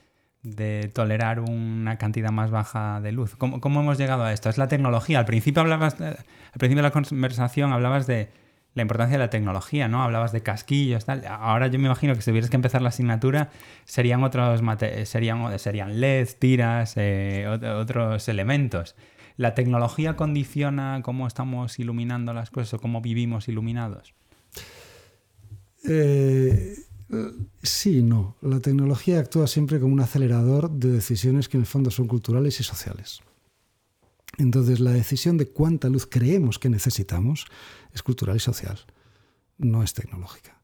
[0.42, 3.36] de, tolerar una cantidad más baja de luz?
[3.36, 4.50] ¿Cómo, ¿Cómo, hemos llegado a esto?
[4.50, 5.20] Es la tecnología.
[5.20, 6.16] Al principio hablabas, al
[6.58, 8.30] principio de la conversación hablabas de
[8.78, 10.02] la importancia de la tecnología, ¿no?
[10.02, 11.26] Hablabas de casquillos, tal.
[11.26, 13.50] Ahora yo me imagino que si tuvieras que empezar la asignatura
[13.84, 14.60] serían otros
[15.04, 18.96] serían, serían LEDs, tiras, eh, otros elementos.
[19.36, 24.14] ¿La tecnología condiciona cómo estamos iluminando las cosas o cómo vivimos iluminados?
[25.88, 26.74] Eh,
[27.62, 28.36] sí, no.
[28.40, 32.58] La tecnología actúa siempre como un acelerador de decisiones que en el fondo son culturales
[32.60, 33.20] y sociales.
[34.38, 37.46] Entonces, la decisión de cuánta luz creemos que necesitamos
[37.92, 38.78] es cultural y social,
[39.58, 40.60] no es tecnológica.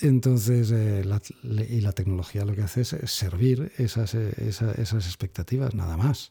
[0.00, 5.96] Entonces, eh, la, y la tecnología lo que hace es servir esas, esas expectativas, nada
[5.96, 6.30] más.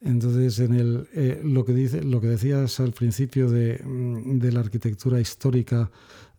[0.00, 4.52] Entonces, en el, eh, lo, que dice, lo que decías al principio de, mm, de
[4.52, 5.90] la arquitectura histórica,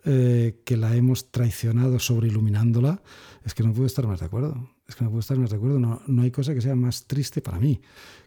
[0.06, 3.02] eh, que la hemos traicionado sobre iluminándola,
[3.44, 4.70] es que no puedo estar más de acuerdo.
[4.88, 5.78] Es que no puedo estar más de acuerdo.
[5.80, 7.82] No, no hay cosa que sea más triste para mí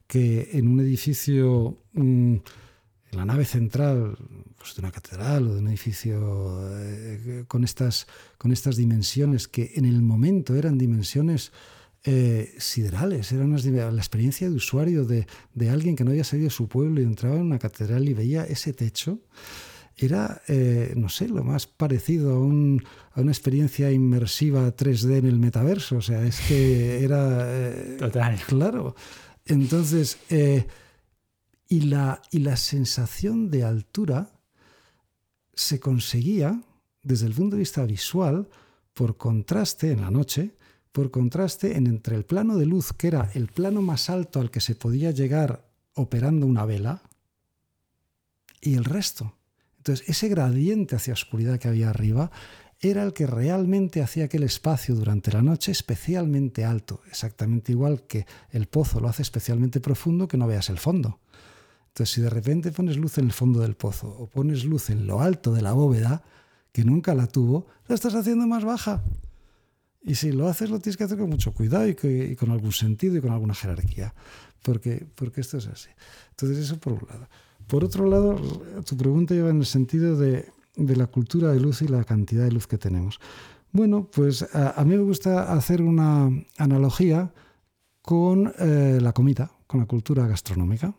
[0.07, 2.43] que en un edificio, mm, en
[3.19, 4.19] la nave central
[4.62, 8.07] pues de una catedral o de un edificio eh, con, estas,
[8.38, 11.51] con estas dimensiones que en el momento eran dimensiones
[12.05, 13.44] eh, siderales, era
[13.90, 17.05] la experiencia de usuario de, de, alguien que no había salido de su pueblo y
[17.05, 19.18] entraba en una catedral y veía ese techo,
[19.96, 25.27] era, eh, no sé, lo más parecido a, un, a, una experiencia inmersiva 3D en
[25.27, 25.96] el metaverso.
[25.98, 27.44] O sea, es que era...
[27.46, 28.40] Eh, Total.
[28.46, 28.96] Claro.
[29.44, 30.18] Entonces,
[31.68, 34.31] y, la, y la sensación de altura
[35.55, 36.62] se conseguía
[37.03, 38.49] desde el punto de vista visual
[38.95, 40.55] por contraste en la noche
[40.93, 44.51] por contraste en entre el plano de luz, que era el plano más alto al
[44.51, 47.03] que se podía llegar operando una vela,
[48.61, 49.35] y el resto.
[49.79, 52.31] Entonces, ese gradiente hacia oscuridad que había arriba
[52.79, 58.27] era el que realmente hacía aquel espacio durante la noche especialmente alto, exactamente igual que
[58.51, 61.19] el pozo lo hace especialmente profundo que no veas el fondo.
[61.93, 65.07] Entonces, si de repente pones luz en el fondo del pozo o pones luz en
[65.07, 66.23] lo alto de la bóveda,
[66.73, 69.03] que nunca la tuvo, la estás haciendo más baja.
[70.03, 73.17] Y si lo haces, lo tienes que hacer con mucho cuidado y, con algún sentido
[73.17, 74.15] y con alguna jerarquía,
[74.63, 75.91] porque, porque esto es así.
[76.31, 77.29] Entonces, eso por un lado.
[77.67, 78.37] Por otro lado,
[78.85, 82.45] tu pregunta lleva en el sentido de, de la cultura de luz y la cantidad
[82.45, 83.21] de luz que tenemos.
[83.71, 87.33] Bueno, pues a, mí me gusta hacer una analogía
[88.03, 90.95] con eh, la comida, con la cultura gastronómica.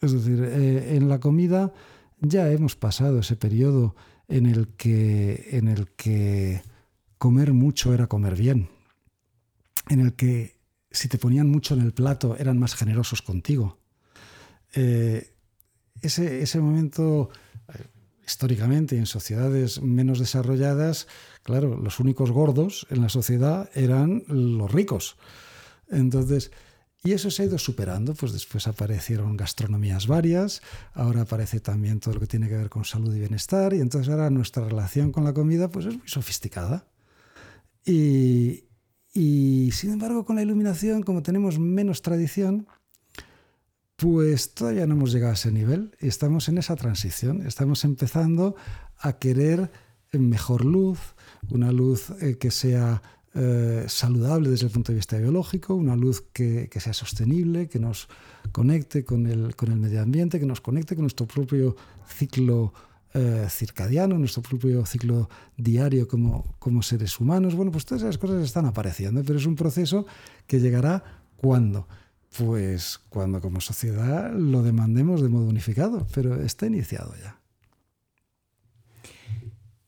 [0.00, 1.72] Es decir, eh, en la comida
[2.20, 3.94] ya hemos pasado ese periodo
[4.28, 6.62] en el que, en el que
[7.16, 8.68] comer mucho era comer bien,
[9.88, 10.56] en el que
[10.90, 13.78] si te ponían mucho en el plato eran más generosos contigo.
[14.74, 15.34] Eh,
[16.02, 17.30] ese, ese, momento,
[17.68, 17.84] eh,
[18.24, 21.08] históricamente, en sociedades menos desarrolladas,
[21.42, 25.16] claro, los únicos gordos en la sociedad eran los ricos.
[25.90, 26.52] Entonces,
[27.04, 30.62] y eso se ha ido superando, pues después aparecieron gastronomías varias,
[30.94, 34.12] ahora aparece también todo lo que tiene que ver con salud y bienestar, y entonces
[34.12, 36.88] ahora nuestra relación con la comida pues es muy sofisticada.
[37.84, 42.66] Y, sin embargo, con la iluminación, como tenemos menos tradición,
[43.96, 45.96] pues todavía no hemos llegado a ese nivel.
[46.00, 47.46] y Estamos en esa transición.
[47.46, 48.56] Estamos empezando
[48.98, 49.70] a querer
[50.12, 50.98] mejor luz,
[51.48, 53.02] una luz eh, que sea
[53.34, 58.08] eh, saludable desde el punto de vista biológico, una luz que, sea sostenible, que nos
[58.52, 62.72] conecte con el, con el medio ambiente, que nos conecte con nuestro propio ciclo
[63.14, 67.54] eh, circadiano, nuestro propio ciclo diario como, como seres humanos.
[67.54, 70.06] Bueno, pues todas esas cosas están apareciendo, pero es un proceso
[70.46, 71.02] que llegará
[71.36, 71.86] cuando.
[72.36, 77.38] Pues cuando como sociedad lo demandemos de modo unificado, pero está iniciado ya.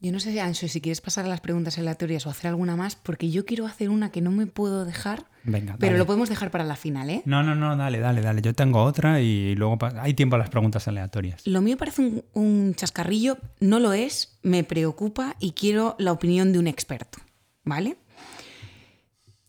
[0.03, 2.97] Yo no sé, Ancho, si quieres pasar a las preguntas aleatorias o hacer alguna más,
[2.97, 6.51] porque yo quiero hacer una que no me puedo dejar, Venga, pero lo podemos dejar
[6.51, 7.23] para la final, ¿eh?
[7.27, 8.41] No, no, no, dale, dale, dale.
[8.41, 11.47] Yo tengo otra y luego hay tiempo a las preguntas aleatorias.
[11.47, 16.55] Lo mío parece un, un chascarrillo, no lo es, me preocupa y quiero la opinión
[16.55, 17.19] de un experto,
[17.63, 17.99] ¿vale?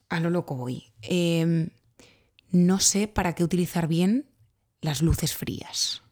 [0.09, 0.91] A lo loco voy.
[1.01, 1.69] Em,
[2.51, 4.25] no sé para qué utilizar bien
[4.81, 6.03] las luces frías.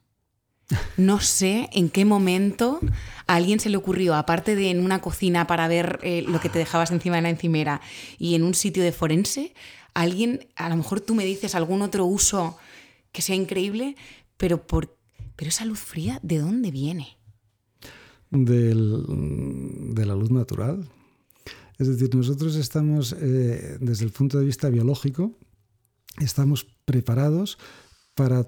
[0.96, 2.80] No sé en qué momento
[3.26, 6.48] a alguien se le ocurrió, aparte de en una cocina para ver eh, lo que
[6.48, 7.80] te dejabas encima de la encimera
[8.18, 9.54] y en un sitio de forense,
[9.94, 12.56] alguien, a lo mejor tú me dices algún otro uso
[13.12, 13.96] que sea increíble,
[14.36, 14.96] pero, por,
[15.36, 17.18] pero esa luz fría, ¿de dónde viene?
[18.30, 19.04] Del,
[19.94, 20.88] de la luz natural.
[21.78, 25.32] Es decir, nosotros estamos, eh, desde el punto de vista biológico,
[26.18, 27.58] estamos preparados
[28.14, 28.46] para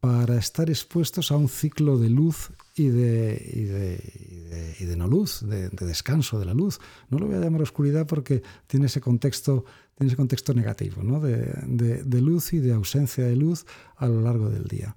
[0.00, 5.68] para estar expuestos a un ciclo de luz y de, y de, no luz, de,
[5.70, 6.78] descanso de la luz.
[7.10, 9.64] No lo voy a llamar oscuridad porque tiene ese contexto,
[9.96, 11.20] tiene ese contexto negativo, ¿no?
[11.20, 14.94] de, luz y de ausencia de luz a lo largo del día.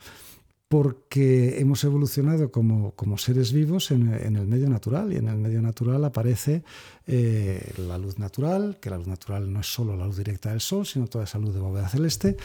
[0.68, 5.38] Porque hemos evolucionado como, como seres vivos en, en, el medio natural y en el
[5.38, 6.64] medio natural aparece
[7.08, 10.62] eh, la luz natural, que la luz natural no es solo la luz directa del
[10.62, 12.38] sol, sino toda esa luz de bóveda celeste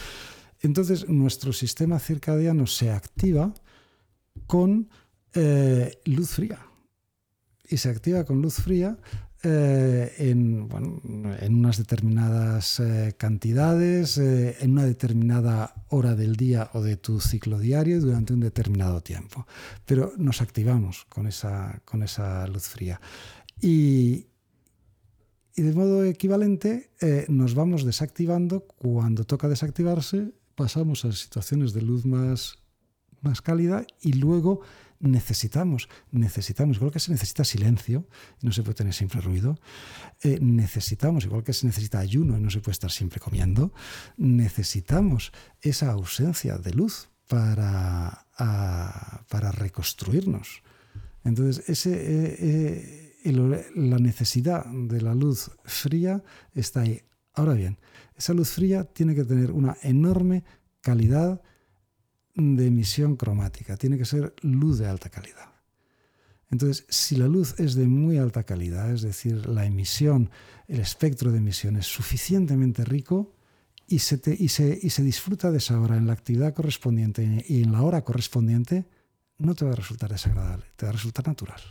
[0.61, 3.53] entonces nuestro sistema circadiano se activa
[4.45, 4.89] con
[5.33, 6.59] eh, luz fría.
[7.69, 8.97] Y se activa con luz fría
[9.43, 10.69] eh, en,
[11.49, 17.99] unas determinadas eh, cantidades, en una determinada hora del día o de tu ciclo diario
[17.99, 19.45] durante un determinado tiempo.
[19.85, 23.01] Pero nos activamos con esa, con esa luz fría.
[23.59, 24.27] Y,
[25.55, 26.91] y de modo equivalente
[27.27, 32.57] nos vamos desactivando cuando toca desactivarse pasamos a situaciones de luz más,
[33.21, 34.61] más cálida y luego
[34.99, 38.07] necesitamos, necesitamos, igual que se necesita silencio
[38.41, 39.59] y no se puede tener siempre ruido,
[40.23, 43.71] eh, necesitamos, igual que se necesita ayuno y no se puede estar siempre comiendo,
[44.17, 48.25] necesitamos esa ausencia de luz para,
[49.29, 50.63] para reconstruirnos.
[51.23, 56.23] Entonces, ese, eh, eh, la necesidad de la luz fría
[56.55, 57.03] está ahí.
[57.33, 57.77] Ahora bien,
[58.17, 60.43] esa luz fría tiene que tener una enorme
[60.81, 61.41] calidad
[62.35, 65.53] de emisión cromática, tiene que ser luz de alta calidad.
[66.49, 70.29] Entonces, si la luz es de muy alta calidad, es decir, la emisión,
[70.67, 73.33] el espectro de emisión es suficientemente rico
[73.87, 77.81] y se, y se disfruta de esa hora en la actividad correspondiente y en la
[77.81, 78.85] hora correspondiente,
[79.37, 81.61] no te va a resultar desagradable, te va a resultar natural.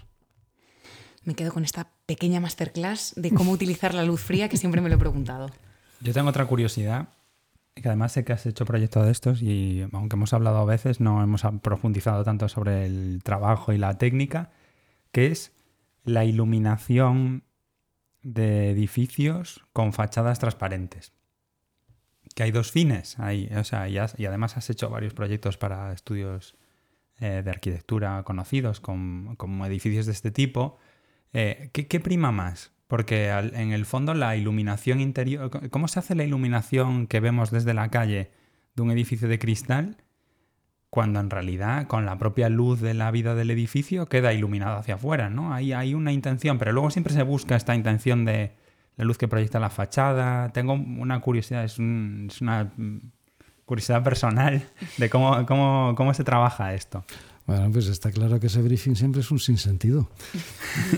[1.24, 4.88] Me quedo con esta pequeña masterclass de cómo utilizar la luz fría que siempre me
[4.88, 5.50] lo he preguntado.
[6.00, 7.09] Yo tengo otra curiosidad,
[7.74, 11.00] que además sé que has hecho proyectos de estos y aunque hemos hablado a veces,
[11.00, 14.50] no hemos profundizado tanto sobre el trabajo y la técnica,
[15.12, 15.52] que es
[16.04, 17.44] la iluminación
[18.22, 21.12] de edificios con fachadas transparentes.
[22.35, 26.56] Que hay dos fines ahí, o sea, y, además has hecho varios proyectos para estudios
[27.18, 30.78] eh, de arquitectura conocidos con, edificios de este tipo.
[31.32, 32.72] Eh, ¿qué, prima más?
[32.87, 37.75] Porque en el fondo la iluminación interior, ¿cómo se hace la iluminación que vemos desde
[37.75, 38.31] la calle
[38.77, 39.96] de un edificio de cristal
[40.90, 44.94] cuando en realidad con la propia luz de la vida del edificio queda iluminado hacia
[44.94, 45.53] afuera, ¿no?
[45.53, 48.53] Hay, hay una intención, pero luego siempre se busca esta intención de
[48.96, 50.51] la luz que proyecta la fachada.
[50.53, 52.72] Tengo una curiosidad, es, una
[53.64, 57.05] curiosidad personal de cómo, cómo, cómo se trabaja esto.
[57.46, 60.11] Bueno, pues está claro que ese briefing siempre es un sinsentido.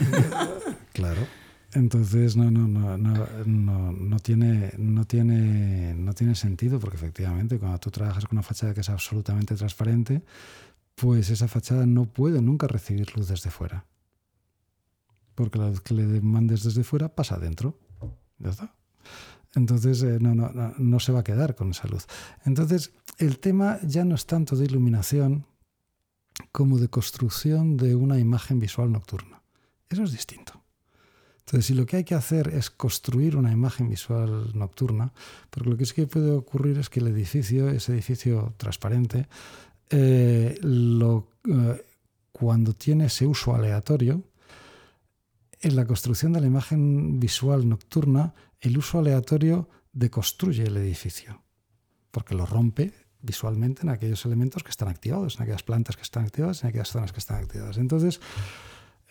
[0.92, 1.26] claro.
[1.74, 7.78] Entonces no, no, no, no, no, tiene, no, tiene, no tiene sentido porque efectivamente cuando
[7.78, 10.22] tú trabajas con una fachada que es absolutamente transparente,
[10.94, 13.84] pues esa fachada no puede nunca recibir luz desde fuera.
[15.34, 17.78] Porque la luz que le mandes desde fuera pasa adentro.
[18.38, 18.74] ¿Ya está?
[19.54, 22.06] Entonces eh, no, no, no se va a quedar con esa luz.
[22.44, 25.46] Entonces el tema ya no es tanto de iluminación
[26.50, 29.42] como de construcción de una imagen visual nocturna.
[29.90, 30.57] Eso es distinto.
[31.48, 35.14] Entonces, si lo que hay que hacer es construir una imagen visual nocturna,
[35.48, 39.28] porque lo que sí que puede ocurrir es que el edificio, ese edificio transparente,
[39.88, 41.84] eh, eh,
[42.32, 44.22] cuando tiene ese uso aleatorio,
[45.62, 51.40] en la construcción de la imagen visual nocturna, el uso aleatorio deconstruye el edificio,
[52.10, 56.26] porque lo rompe visualmente en aquellos elementos que están activados, en aquellas plantas que están
[56.26, 57.78] activadas, en aquellas zonas que están activadas.
[57.78, 58.20] Entonces,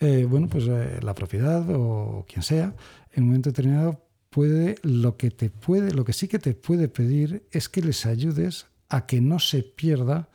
[0.00, 2.74] eh, bueno, pues eh, la propiedad o quien sea,
[3.12, 6.88] en un momento determinado puede, lo que te puede, lo que sí que te puede
[6.88, 10.28] pedir es que les ayudes a que no se pierda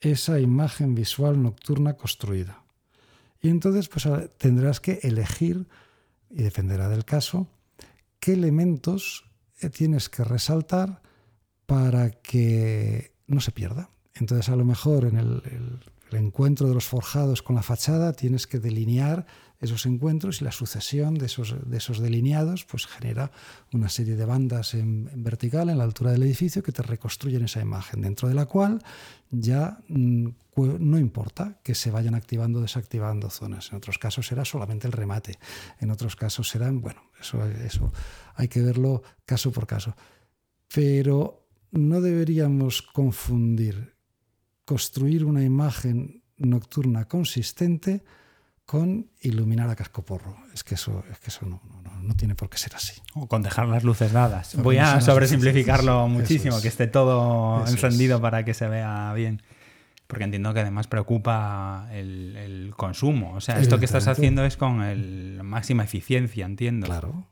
[0.00, 2.62] esa imagen visual nocturna construida.
[3.40, 5.66] Y entonces pues tendrás que elegir,
[6.30, 7.48] y dependerá del caso,
[8.18, 9.24] qué elementos
[9.60, 11.00] eh, tienes que resaltar
[11.66, 13.90] para que no se pierda.
[14.14, 15.80] Entonces a lo mejor en el el
[16.12, 19.26] encuentro de los forjados con la fachada, tienes que delinear
[19.60, 23.30] esos encuentros y la sucesión de esos, de esos delineados pues genera
[23.72, 27.60] una serie de bandas en, vertical en la altura del edificio que te reconstruyen esa
[27.60, 28.82] imagen, dentro de la cual
[29.30, 30.28] ya mm,
[30.78, 33.70] no importa que se vayan activando o desactivando zonas.
[33.70, 35.38] En otros casos será solamente el remate.
[35.80, 37.92] En otros casos serán, bueno, eso, eso
[38.34, 39.94] hay que verlo caso por caso.
[40.72, 43.95] Pero no deberíamos confundir
[44.66, 48.04] construir una imagen nocturna consistente
[48.66, 50.36] con iluminar a cascoporro.
[50.52, 51.62] Es que eso, es que eso no,
[52.02, 53.00] no, tiene por qué ser así.
[53.14, 54.56] O con dejar las luces dadas.
[54.60, 59.40] Voy a sobresimplificarlo muchísimo, que esté todo encendido para que se vea bien.
[60.08, 63.34] Porque entiendo que además preocupa el, consumo.
[63.34, 66.86] O sea, esto que estás haciendo es con la máxima eficiencia, entiendo.
[66.86, 67.28] Claro,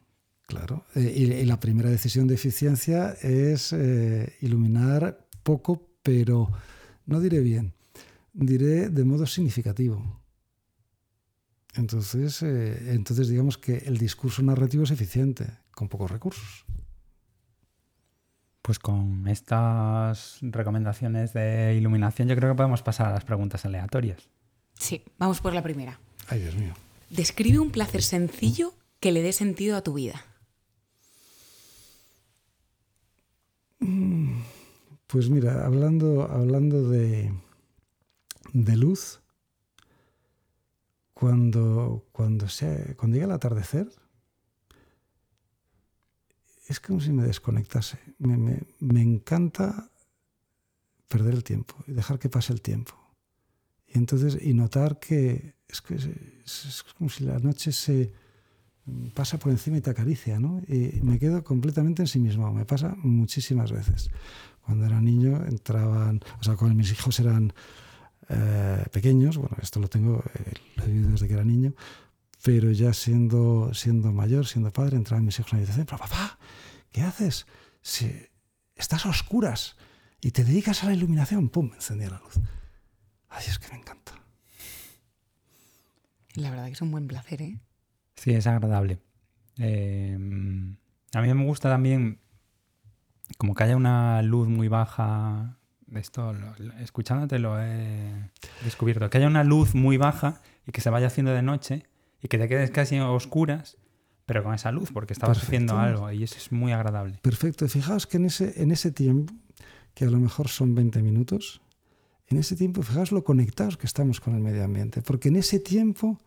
[0.47, 0.85] claro.
[0.95, 6.51] Eh, y, la primera decisión de eficiencia es eh, iluminar poco, pero
[7.07, 7.75] no diré bien,
[8.33, 10.21] diré de modo significativo.
[11.75, 16.65] Entonces, eh, entonces digamos que el discurso narrativo es eficiente, con pocos recursos.
[18.63, 24.29] Pues con estas recomendaciones de iluminación yo creo que podemos pasar a las preguntas aleatorias.
[24.75, 25.99] Sí, vamos por la primera.
[26.29, 26.75] Ay, Dios mío.
[27.11, 30.25] Describe un placer sencillo que le dé sentido a tu vida.
[35.07, 37.33] Pues mira, hablando, hablando de,
[38.53, 39.21] de luz,
[41.13, 42.47] cuando, cuando,
[42.97, 43.89] cuando llega el atardecer,
[46.69, 47.99] es como si me desconectase.
[48.19, 49.91] Me, encanta
[51.09, 52.95] perder el tiempo y dejar que pase el tiempo.
[53.87, 58.13] Y entonces, y notar que es, que es, como si la noche se
[59.15, 60.63] pasa por encima y te acaricia, ¿no?
[60.67, 62.53] Y me quedo completamente en sí mismo.
[62.53, 64.11] Me pasa muchísimas veces.
[64.65, 67.53] Cuando era niño entraban, o sea, cuando mis hijos eran
[68.29, 71.75] eh, pequeños, bueno, esto lo tengo, eh, lo he vivido desde que era niño,
[72.43, 76.39] pero ya siendo, siendo mayor, siendo padre, entraban mis hijos en la habitación, pero papá,
[76.93, 77.47] ¿qué haces?
[77.83, 78.11] Si
[78.75, 79.77] estás a oscuras
[80.21, 82.41] y te dedicas a la iluminación, ¡pum!, encendía la luz.
[83.29, 84.13] Ay, es que me encanta.
[86.35, 87.61] La verdad que es un buen placer, ¿eh?
[88.17, 88.99] Sí, es agradable.
[89.59, 90.19] Eh,
[91.13, 92.21] a mí me gusta también
[93.39, 95.59] como que haya una luz muy baja
[95.97, 96.35] esto,
[96.81, 98.31] escuchándote lo he
[98.65, 101.85] descubierto, que haya una luz muy baja y que se vaya haciendo de noche
[102.23, 103.77] y que te quedes casi oscuras,
[104.27, 107.19] pero con esa luz, porque estabas haciendo algo y eso es muy agradable.
[107.23, 107.69] Perfecto.
[107.69, 109.35] Fijaos que en ese, en ese tiempo,
[109.95, 111.61] que a lo mejor son 20 minutos,
[112.27, 115.61] en ese tiempo, fijaos lo conectados que estamos con el medio ambiente, porque en ese
[115.61, 116.19] tiempo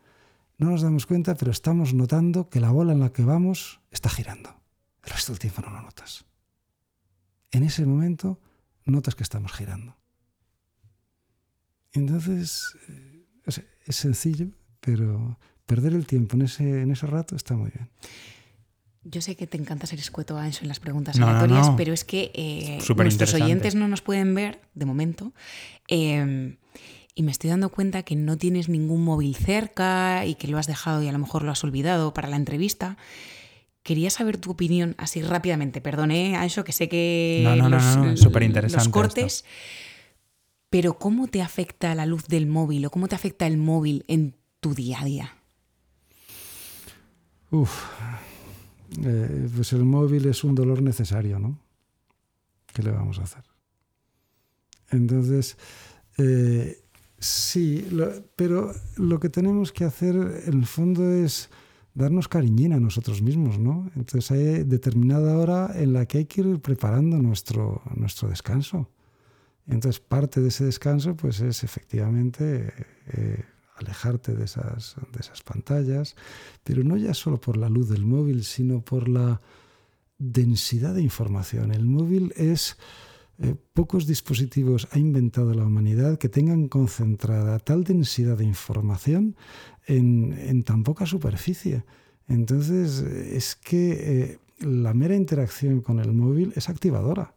[0.59, 4.09] no nos damos cuenta, pero estamos notando que la bola en la que vamos está
[4.09, 4.55] girando.
[5.03, 6.26] El resto del tiempo no lo notas.
[7.51, 8.39] En ese momento
[8.85, 9.97] notas que estamos girando.
[11.93, 13.25] Entonces, eh,
[13.85, 14.47] es, sencillo,
[14.79, 17.89] pero perder el tiempo en ese, en ese rato está muy bien.
[19.03, 22.03] Yo sé que te encanta ser escueto a eso en las preguntas aleatorias, pero es
[22.03, 25.33] que eh, nuestros oyentes no nos pueden ver de momento.
[25.87, 26.57] Em,
[27.15, 30.67] y me estoy dando cuenta que no tienes ningún móvil cerca y que lo has
[30.67, 32.97] dejado y a lo mejor lo has olvidado para la entrevista.
[33.87, 35.79] Quería saber tu opinión así rápidamente.
[35.79, 39.45] Perdone, Ancho, que sé que no, los, cortes.
[40.69, 44.35] Pero ¿cómo te afecta la luz del móvil o cómo te afecta el móvil en
[44.59, 45.37] tu día a día?
[47.49, 47.85] Uf,
[49.05, 51.57] eh, pues el móvil es un dolor necesario, ¿no?
[52.73, 53.45] ¿Qué le vamos a hacer?
[54.89, 55.57] Entonces,
[56.17, 56.83] eh,
[57.19, 57.87] sí,
[58.35, 61.49] pero lo que tenemos que hacer en el fondo es
[61.97, 63.89] darnos cariñina a nosotros mismos, ¿no?
[63.95, 68.87] Entonces hay determinada hora en la que hay que ir preparando nuestro, nuestro descanso.
[69.65, 72.71] Entonces parte de ese descanso pues es efectivamente
[73.07, 73.43] eh,
[73.77, 76.15] alejarte de esas, de esas pantallas,
[76.63, 79.41] pero no ya solo por la luz del móvil, sino por la
[80.19, 81.71] densidad de información.
[81.71, 82.77] El móvil es...
[83.39, 89.35] Eh, pocos dispositivos ha inventado la humanidad que tengan concentrada tal densidad de información
[89.87, 91.83] en, tan poca superficie.
[92.27, 97.33] Entonces, es que eh, la mera interacción con el móvil es activadora,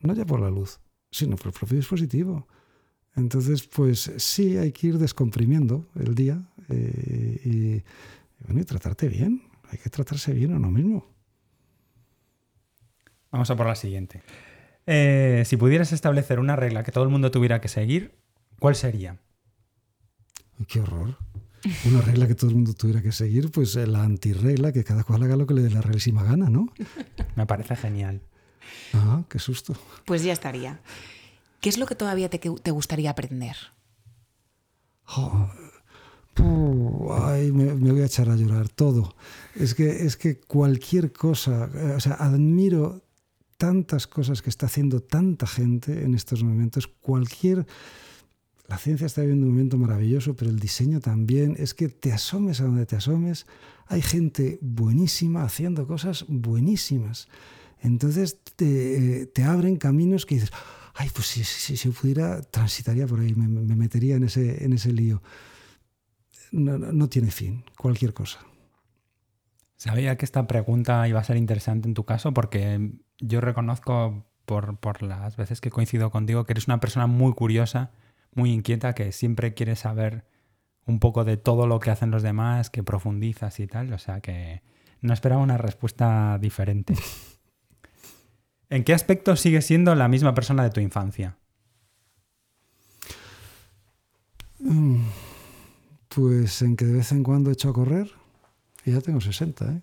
[0.00, 0.80] no ya por la luz,
[1.10, 2.48] sino por el propio dispositivo.
[3.16, 7.82] Entonces, pues sí, hay que ir descomprimiendo el día eh, y,
[8.44, 9.42] bueno, y tratarte bien.
[9.70, 11.06] Hay que tratarse bien a uno mismo.
[13.30, 14.22] Vamos a por la siguiente.
[14.86, 18.14] Eh, si pudieras establecer una regla que todo el mundo tuviera que seguir,
[18.58, 19.18] ¿cuál sería?
[20.68, 21.16] Qué horror
[21.86, 25.04] una regla que todo el mundo tuviera que seguir, pues eh, la antirregla, que cada
[25.04, 26.72] cual haga lo que le dé la realísima gana, ¿no?
[27.36, 28.22] Me parece genial.
[28.92, 29.74] Ah, qué susto.
[30.04, 30.80] Pues ya estaría.
[31.60, 33.56] ¿Qué es lo que todavía te, gustaría aprender?
[35.06, 35.48] Oh,
[37.22, 39.14] ay, me, voy a echar a llorar todo.
[39.54, 43.02] Es que, es que cualquier cosa, eh, o sea, admiro
[43.56, 47.66] tantas cosas que está haciendo tanta gente en estos momentos, cualquier
[48.66, 51.54] la ciencia está viviendo un momento maravilloso, pero el diseño también.
[51.58, 53.46] Es que te asomes a donde te asomes,
[53.86, 57.28] hay gente buenísima haciendo cosas buenísimas.
[57.80, 60.52] Entonces te, abren caminos que dices,
[60.94, 64.92] ay, pues si, si, si pudiera, transitaría por ahí, me, metería en ese, en ese
[64.92, 65.22] lío.
[66.50, 68.38] No, no, tiene fin, cualquier cosa.
[69.76, 74.78] Sabía que esta pregunta iba a ser interesante en tu caso porque yo reconozco por,
[74.78, 77.90] por las veces que coincido contigo que eres una persona muy curiosa
[78.34, 80.24] muy inquieta, que siempre quiere saber
[80.86, 83.92] un poco de todo lo que hacen los demás, que profundizas y tal.
[83.92, 84.62] O sea que
[85.00, 86.94] no esperaba una respuesta diferente.
[88.70, 91.36] ¿En qué aspecto sigues siendo la misma persona de tu infancia?
[94.58, 95.04] Mm,
[96.08, 98.10] pues en que de vez en cuando he hecho a correr.
[98.84, 99.82] Y ya tengo 60, ¿eh?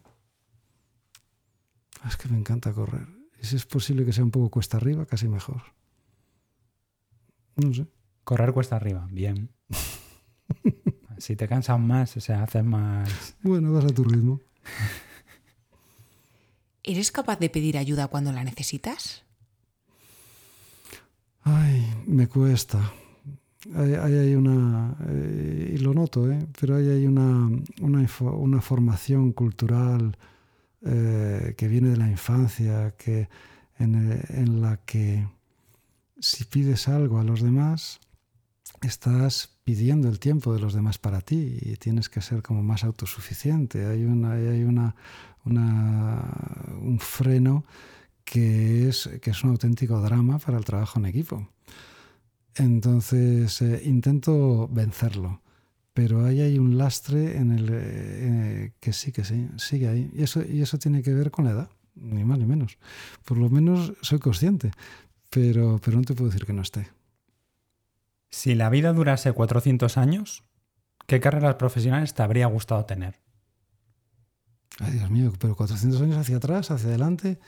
[2.08, 3.08] Es que me encanta correr.
[3.42, 5.62] Y si es posible que sea un poco cuesta arriba, casi mejor.
[7.56, 7.86] No sé.
[8.24, 9.50] Correr cuesta arriba, bien.
[11.18, 13.36] si te cansas más, o sea, haces más...
[13.42, 14.40] Bueno, vas a tu ritmo.
[16.84, 19.24] ¿Eres capaz de pedir ayuda cuando la necesitas?
[21.44, 22.92] Ay, me cuesta.
[23.76, 26.48] Hay, hay una, eh, y lo noto, ¿eh?
[26.60, 27.48] pero hay, hay una,
[27.82, 30.18] una, una formación cultural
[30.84, 33.30] eh, que viene de la infancia, que,
[33.78, 35.28] en, en la que
[36.20, 38.00] si pides algo a los demás,
[38.88, 42.84] estás pidiendo el tiempo de los demás para ti y tienes que ser como más
[42.84, 43.86] autosuficiente.
[43.86, 44.96] Hay, una, hay una,
[45.46, 47.64] un freno
[48.24, 51.48] que es, que es un auténtico drama para el trabajo en equipo.
[52.56, 55.42] Entonces eh, intento vencerlo,
[55.94, 60.12] pero ahí hay un lastre en el eh, que sí, que sí, sigue ahí.
[60.14, 62.78] Y eso, y eso tiene que ver con la edad, ni más ni menos.
[63.26, 64.72] Por lo menos soy consciente,
[65.30, 66.88] pero, pero no te puedo decir que no esté.
[68.32, 70.44] Si la vida durase 400 años,
[71.06, 73.20] ¿qué carreras profesionales te habría gustado tener?
[74.80, 77.40] Ay, Dios mío, pero 400 años hacia atrás, hacia adelante,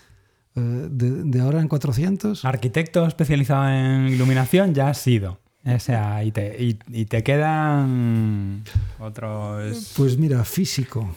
[0.56, 2.44] eh, de, ahora en 400.
[2.44, 5.40] Arquitecto especializado en iluminación ya has sido.
[5.66, 8.66] O sea, y te, y te quedan
[9.00, 9.94] otros.
[9.96, 11.16] Pues mira, físico.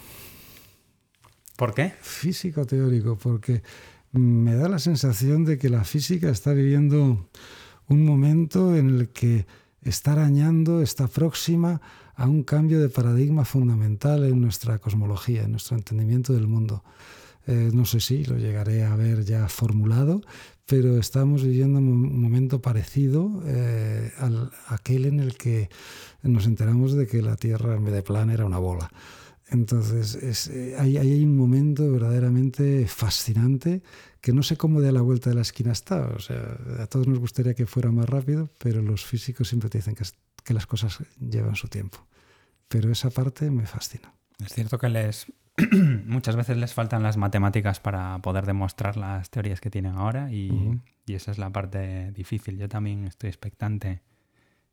[1.56, 1.94] ¿Por qué?
[2.00, 3.62] Físico teórico, porque
[4.12, 7.28] me da la sensación de que la física está viviendo
[7.88, 9.46] un momento en el que
[9.82, 11.80] está arañando, está próxima
[12.14, 16.82] a un cambio de paradigma fundamental en nuestra cosmología, en nuestro entendimiento del mundo.
[17.46, 20.22] Eh, no sé si lo llegaré a ver ya formulado,
[20.66, 25.68] pero estamos viviendo un momento parecido eh, a aquel en el que
[26.22, 28.90] nos enteramos de que la Tierra en vez de plan era una bola.
[29.48, 33.82] Entonces, eh, hay, hay, un momento verdaderamente fascinante
[34.26, 36.08] que no sé cómo de a la vuelta de la esquina está.
[36.08, 39.78] O sea, a todos nos gustaría que fuera más rápido, pero los físicos siempre te
[39.78, 40.02] dicen que,
[40.42, 42.04] que las cosas llevan su tiempo.
[42.66, 44.12] Pero esa parte me fascina.
[44.44, 45.32] Es cierto que les
[46.06, 50.80] muchas veces les faltan las matemáticas para poder demostrar las teorías que tienen ahora y,
[51.06, 52.58] y esa es la parte difícil.
[52.58, 54.02] Yo también estoy expectante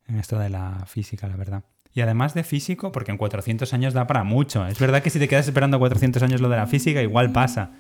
[0.07, 1.63] en esto de la física, la verdad.
[1.93, 4.65] Y además de físico, porque en 400 años da para mucho.
[4.65, 7.73] Es verdad que si te quedas esperando 400 años lo de la física, igual pasa.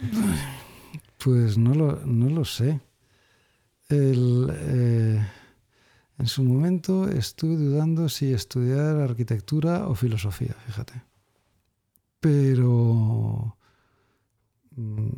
[1.23, 2.81] Pues no lo, no lo sé.
[3.89, 5.25] Eh,
[6.17, 11.01] en su momento estuve dudando si estudiar arquitectura o filosofía, fíjate.
[12.19, 13.55] Pero...
[14.75, 15.11] Mm,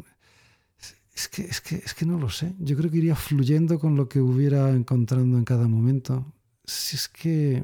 [1.16, 2.54] es que, es, que, es que no lo sé.
[2.60, 6.32] Yo creo que iría fluyendo con lo que hubiera encontrando en cada momento.
[6.66, 7.64] Si es que,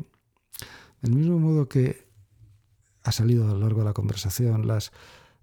[1.02, 2.08] del mismo modo que
[3.04, 4.92] ha salido a lo largo de la conversación, las,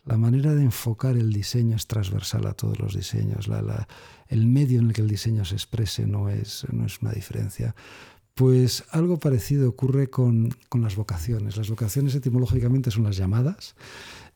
[0.08, 3.50] la manera de enfocar el diseño es transversal a todos los diseños.
[4.28, 7.74] el medio en el que el diseño se exprese no es, no es una diferencia.
[8.34, 11.58] Pues algo parecido ocurre con, las vocaciones.
[11.58, 13.74] Las vocaciones etimológicamente son las llamadas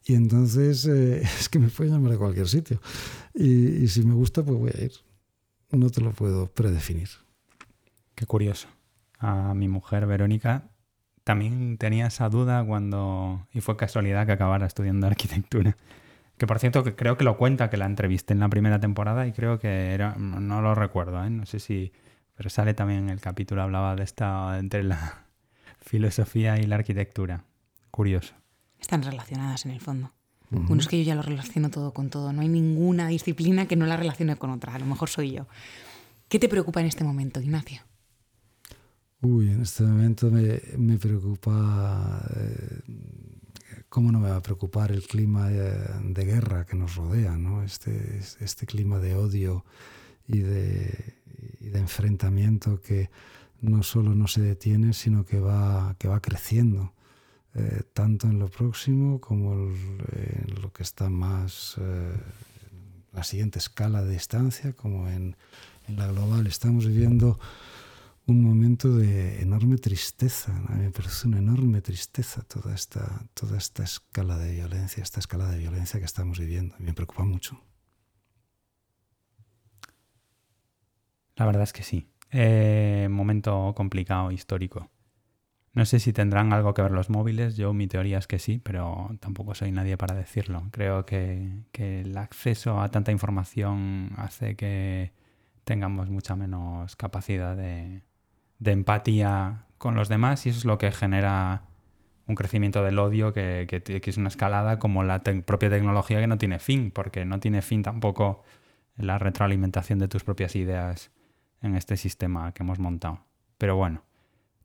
[0.04, 2.78] y entonces eh, es que me puede llamar a cualquier sitio.
[3.32, 4.92] Y, y si me gusta, pues voy a ir.
[5.70, 7.08] No te lo puedo predefinir.
[8.14, 8.68] Qué curioso.
[9.18, 10.71] A mi mujer, Verónica,
[11.24, 15.76] también tenía esa duda cuando, y fue casualidad que acabara estudiando arquitectura.
[16.38, 19.26] Que por cierto, que creo que lo cuenta, que la entrevisté en la primera temporada
[19.26, 21.30] y creo que era, no lo recuerdo, ¿eh?
[21.30, 21.92] no sé si,
[22.34, 25.26] pero sale también en el capítulo, hablaba de esta, entre la
[25.80, 27.44] filosofía y la arquitectura.
[27.90, 28.34] Curioso.
[28.80, 30.12] Están relacionadas en el fondo.
[30.50, 32.32] Bueno, es que yo ya lo relaciono todo con todo.
[32.32, 34.74] No hay ninguna disciplina que no la relacione con otra.
[34.74, 35.46] A lo mejor soy yo.
[36.28, 37.80] ¿Qué te preocupa en este momento, Ignacio?
[39.24, 42.80] Uy, en este momento me, preocupa, eh,
[43.88, 47.62] ¿cómo no me va a preocupar el clima de, guerra que nos rodea, ¿no?
[47.62, 49.64] este, este clima de odio
[50.26, 51.14] y de,
[51.72, 53.10] enfrentamiento que
[53.60, 56.92] no solo no se detiene, sino que va, que va creciendo,
[57.54, 62.16] eh, tanto en lo próximo como en lo que está más, eh,
[63.12, 65.36] la siguiente escala de distancia, como en,
[65.86, 66.48] en, la global.
[66.48, 67.38] Estamos viviendo
[68.26, 73.58] un momento de enorme tristeza, a mí me parece una enorme tristeza toda esta, toda
[73.58, 77.60] esta escala de violencia, esta escala de violencia que estamos viviendo, me preocupa mucho.
[81.36, 82.06] La verdad es que sí.
[82.30, 84.90] Eh, momento complicado, histórico.
[85.74, 88.58] No sé si tendrán algo que ver los móviles, yo mi teoría es que sí,
[88.58, 90.68] pero tampoco soy nadie para decirlo.
[90.70, 95.12] Creo que, el acceso a tanta información hace que
[95.64, 98.02] tengamos mucha menos capacidad de,
[98.70, 101.64] empatía con los demás y eso es lo que genera
[102.26, 103.66] un crecimiento del odio que,
[104.04, 107.82] es una escalada como la propia tecnología que no tiene fin, porque no tiene fin
[107.82, 108.44] tampoco
[108.96, 111.10] la retroalimentación de tus propias ideas
[111.60, 113.24] en este sistema que hemos montado.
[113.58, 114.04] Pero bueno,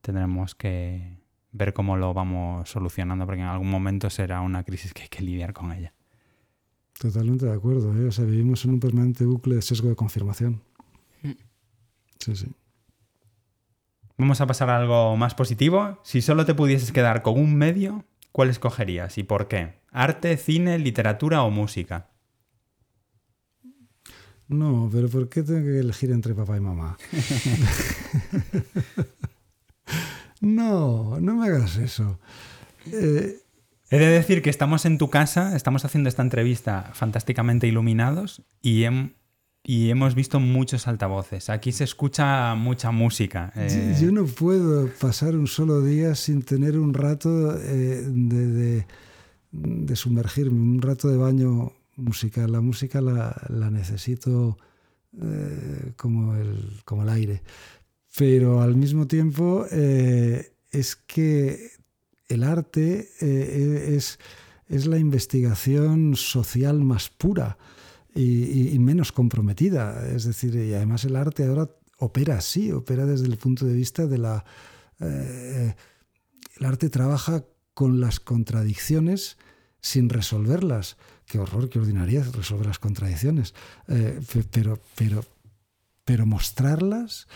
[0.01, 1.17] tendremos que
[1.51, 5.23] ver cómo lo vamos solucionando, porque en algún momento será una crisis que hay que
[5.23, 5.93] lidiar con ella.
[6.99, 7.95] Totalmente de acuerdo.
[7.95, 8.07] ¿eh?
[8.07, 10.61] O sea, vivimos en un permanente bucle de sesgo de confirmación.
[11.21, 11.31] Mm.
[12.19, 12.47] Sí, sí.
[14.17, 15.99] Vamos a pasar a algo más positivo.
[16.03, 19.75] Si solo te pudieses quedar con un medio, ¿cuál escogerías y por qué?
[19.91, 22.09] ¿Arte, cine, literatura o música?
[24.47, 26.97] No, pero ¿por qué tengo que elegir entre papá y mamá?
[30.41, 32.19] no, no me hagas eso.
[32.91, 33.41] Eh,
[33.89, 38.83] He de decir que estamos en tu casa, estamos haciendo esta entrevista fantásticamente iluminados y,
[39.69, 41.49] y hemos visto muchos altavoces.
[41.49, 43.51] Aquí se escucha mucha música.
[43.53, 43.97] Eh.
[44.01, 48.85] Yo, no puedo pasar un solo día sin tener un rato eh, de,
[49.51, 52.47] de, sumergirme, un rato de baño música.
[52.47, 54.57] La música la, necesito
[55.21, 57.43] eh, como, el, como el aire.
[58.17, 61.71] Pero al mismo tiempo eh, es que
[62.29, 64.17] el arte eh, es,
[64.69, 67.57] es, la investigación social más pura
[68.17, 70.07] y, menos comprometida.
[70.09, 74.07] Es decir, y además el arte ahora opera así, opera desde el punto de vista
[74.07, 74.45] de la...
[74.99, 75.75] el
[76.65, 77.43] arte trabaja
[77.73, 79.37] con las contradicciones
[79.81, 80.97] sin resolverlas
[81.27, 83.53] qué horror, qué ordinaria resolver las contradicciones,
[83.87, 84.19] eh,
[84.51, 85.23] pero, pero,
[86.05, 87.27] pero mostrarlas,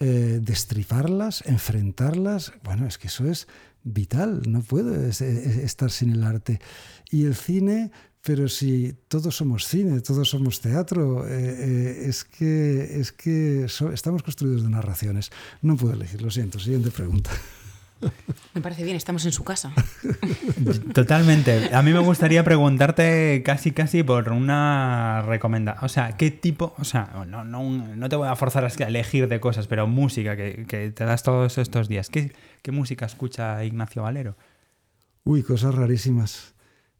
[0.00, 3.48] eh, destriparlas, enfrentarlas, bueno, es que eso es
[3.82, 6.60] vital, no puedo estar sin el arte.
[7.10, 7.90] Y el cine,
[8.24, 14.62] pero si todos somos cine, todos somos teatro, eh, es que, es que estamos construidos
[14.62, 15.30] de narraciones.
[15.60, 16.60] No puedo elegir, lo siento.
[16.60, 17.30] Siguiente pregunta.
[18.54, 19.72] Me parece bien, estamos en su casa.
[20.94, 21.74] Totalmente.
[21.74, 25.84] A mí me gustaría preguntarte casi casi por una recomendación.
[25.84, 26.74] O sea, ¿qué tipo?
[26.78, 30.36] O sea, no, no, no te voy a forzar a elegir de cosas, pero música
[30.36, 32.08] que, que te das todos estos días.
[32.08, 34.36] ¿Qué, ¿Qué, música escucha Ignacio Valero?
[35.24, 36.51] Uy, cosas rarísimas.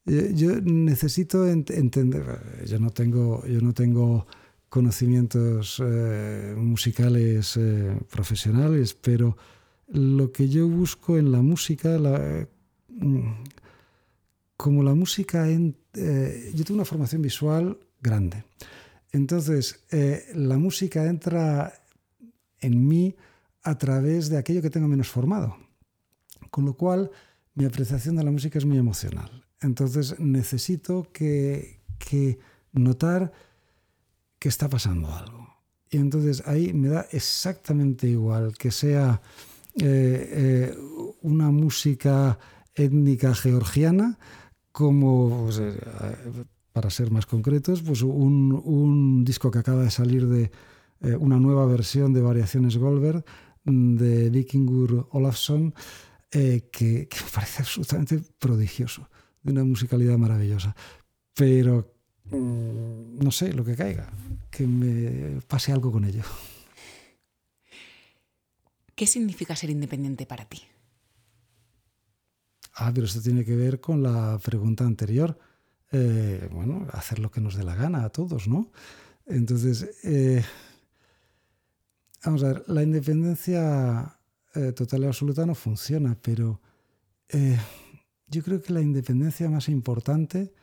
[0.05, 2.65] Yo necesito entender.
[2.67, 4.27] Yo no tengo, yo no tengo
[4.73, 9.37] conocimientos eh, musicales eh, profesionales, pero
[9.89, 11.99] lo que yo busco en la música,
[12.89, 13.45] mm,
[14.57, 18.45] como la música, eh, yo tengo una formación visual grande.
[19.13, 19.85] Entonces,
[20.35, 21.75] la música entra
[22.61, 23.15] en mí
[23.63, 25.55] a través de aquello que tengo menos formado.
[26.51, 27.11] Con lo cual,
[27.55, 29.45] mi apreciación de la música es muy emocional.
[29.63, 32.39] Entonces, necesito que, que
[32.73, 33.33] notar
[34.39, 35.43] que está pasando algo.
[35.93, 39.21] Y entonces ahí me da exactamente igual que sea
[39.81, 40.77] eh, eh,
[41.21, 42.39] una música
[42.75, 44.19] étnica georgiana
[44.73, 45.79] como, pues, eh,
[46.73, 50.51] para ser más concretos, pues un, disco que acaba de salir de
[51.19, 53.25] una nueva versión de Variaciones Goldberg
[53.65, 55.75] de Vikingur Olafsson,
[56.31, 59.09] que, que, me parece absolutamente prodigioso,
[59.43, 60.75] de una musicalidad maravillosa.
[61.35, 61.95] Pero
[62.31, 64.13] mm, no sé, lo que caiga,
[64.51, 66.23] que me pase algo con ello.
[68.95, 70.63] ¿Qué significa ser independiente para ti?
[72.75, 75.39] Ah, pero esto tiene que ver con la pregunta anterior.
[75.91, 78.71] Eh, bueno, hacer lo que nos dé la gana a todos, ¿no?
[79.27, 80.43] Entonces, eh,
[82.25, 84.19] vamos a ver, la independencia
[84.55, 86.61] eh, total y absoluta no funciona, pero
[88.33, 90.55] yo creo que la independencia más importante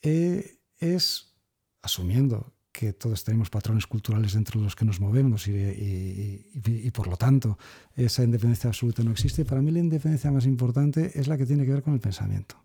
[0.00, 1.34] es,
[1.82, 7.16] asumiendo que todos tenemos patrones culturales dentro de los que nos movemos y, por lo
[7.16, 7.58] tanto
[7.94, 9.44] esa independencia absoluta no existe.
[9.44, 12.56] Para mí la independencia más importante es la que tiene que ver con el pensamiento.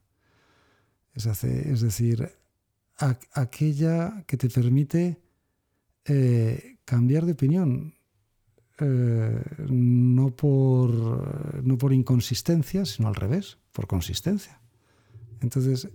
[1.14, 2.30] Es, es decir,
[3.34, 5.20] aquella que te permite
[6.06, 7.96] eh, cambiar de opinión
[8.80, 14.60] eh, no, por, no por inconsistencia, sino al revés, por consistencia.
[15.42, 15.90] Entonces,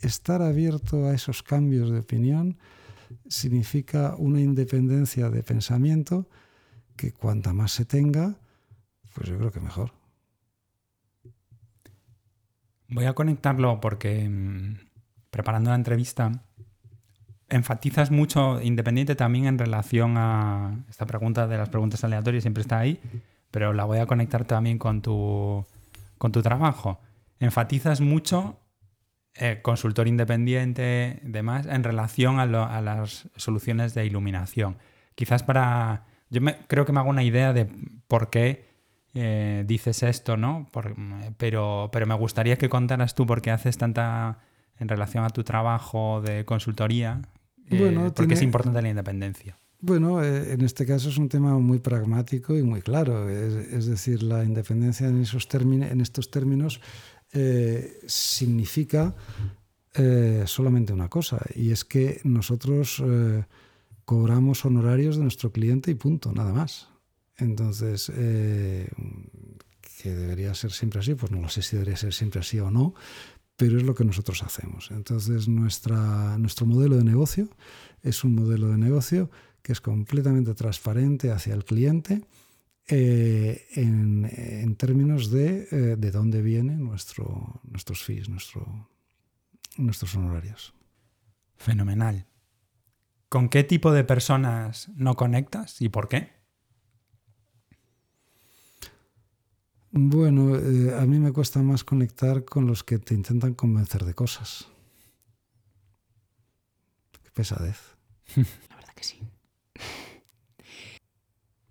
[0.00, 2.58] estar abierto a esos cambios de opinión
[3.28, 6.28] significa una independencia de pensamiento
[6.96, 8.36] que cuanta más se tenga,
[9.14, 9.92] pues yo creo que mejor.
[12.88, 14.78] Voy a conectarlo porque mm,
[15.30, 16.44] preparando la entrevista
[17.48, 22.78] enfatizas mucho, independiente también en relación a esta pregunta de las preguntas aleatorias, siempre está
[22.78, 23.00] ahí,
[23.50, 25.64] pero la voy a conectar también con tu,
[26.16, 27.00] con tu trabajo.
[27.40, 28.60] Enfatizas mucho
[29.34, 34.78] eh, consultor independiente, demás, en relación a, las soluciones de iluminación.
[35.14, 36.06] Quizás para...
[36.30, 37.66] Yo me, creo que me hago una idea de
[38.06, 38.64] por qué
[39.14, 40.70] eh, dices esto, ¿no?
[41.38, 44.38] pero, pero me gustaría que contaras tú por qué haces tanta
[44.80, 47.20] en relación a tu trabajo de consultoría,
[47.70, 49.56] eh, porque es importante la independencia.
[49.80, 53.28] Bueno, eh, en este caso es un tema muy pragmático y muy claro.
[53.28, 56.80] Es, decir, la independencia en, esos en estos términos
[57.32, 59.14] eh, significa
[60.46, 63.02] solamente una cosa, y es que nosotros
[64.04, 66.88] cobramos honorarios de nuestro cliente y punto, nada más.
[67.36, 68.10] Entonces,
[70.00, 72.70] que debería ser siempre así, pues no lo sé si debería ser siempre así o
[72.70, 72.94] no,
[73.56, 74.90] pero es lo que nosotros hacemos.
[74.90, 77.48] Entonces, nuestra, nuestro modelo de negocio
[78.02, 79.30] es un modelo de negocio
[79.62, 82.22] que es completamente transparente hacia el cliente
[82.90, 88.88] eh, en, términos de, eh, de dónde vienen nuestro, nuestros fees, nuestro,
[89.76, 90.74] nuestros honorarios.
[91.56, 92.26] Fenomenal.
[93.28, 96.32] ¿Con qué tipo de personas no conectas y por qué?
[99.92, 104.14] Bueno, eh, a mí me cuesta más conectar con los que te intentan convencer de
[104.14, 104.68] cosas.
[107.22, 107.78] Qué pesadez.
[108.36, 109.20] La verdad que sí.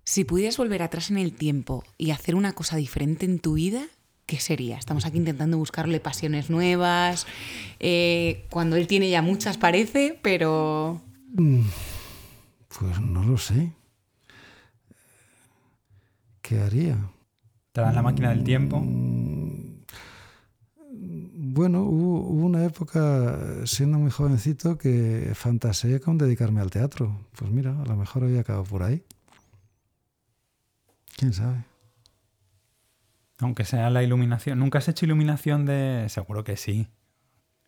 [0.09, 3.85] Si pudieras volver atrás en el tiempo y hacer una cosa diferente en tu vida,
[4.25, 4.75] ¿qué sería?
[4.75, 7.27] Estamos aquí intentando buscarle pasiones nuevas.
[7.79, 10.99] Eh, cuando él tiene ya muchas, parece, pero.
[11.35, 11.61] Mm,
[12.79, 13.71] pues no lo sé.
[16.41, 16.97] ¿Qué haría?
[17.71, 18.79] ¿Te dan la máquina del tiempo?
[18.79, 19.83] Mm,
[21.53, 27.15] bueno, hubo, una época, siendo muy jovencito, que fantaseé con dedicarme al teatro.
[27.37, 29.03] Pues mira, a lo mejor había acabado por ahí.
[31.19, 31.65] ¿Quién sabe?
[33.39, 34.57] Aunque sea la iluminación.
[34.57, 36.05] ¿Nunca has hecho iluminación de...?
[36.07, 36.87] Seguro que sí.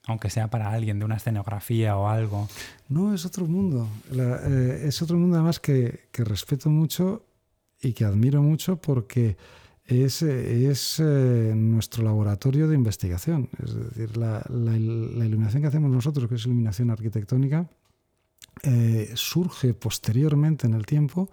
[0.08, 2.48] Aunque sea para alguien, de una escenografía o algo.
[2.88, 3.90] No, es otro mundo.
[4.14, 7.26] Eh, es otro mundo además que, que respeto mucho
[7.82, 9.36] y que admiro mucho porque
[9.86, 13.50] es, es eh, nuestro laboratorio de investigación.
[13.62, 17.70] Es decir, la, iluminación que hacemos nosotros, que es iluminación arquitectónica,
[18.64, 21.30] eh, surge posteriormente en el tiempo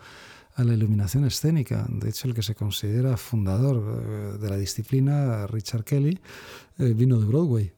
[0.59, 1.87] a la iluminación escénica.
[1.89, 6.19] De hecho, el que se considera fundador eh, de la disciplina, Richard Kelly,
[6.77, 7.73] vino de Broadway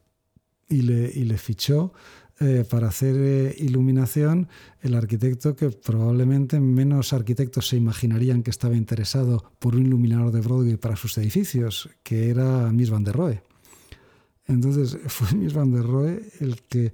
[0.71, 1.93] y le, fichó
[2.39, 4.47] eh, para hacer eh, iluminación
[4.81, 10.41] el arquitecto que probablemente menos arquitectos se imaginarían que estaba interesado por un iluminador de
[10.41, 13.43] Broadway para sus edificios, que era Mies van der Rohe.
[14.47, 16.93] Entonces fue Mies van der Rohe el que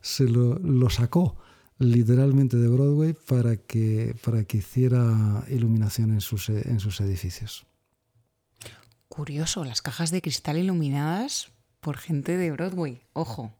[0.00, 1.36] se lo, sacó
[1.82, 7.66] literalmente de Broadway para que, para que hiciera iluminación en sus, en sus edificios.
[9.08, 13.02] Curioso, las cajas de cristal iluminadas por gente de Broadway.
[13.12, 13.52] Ojo.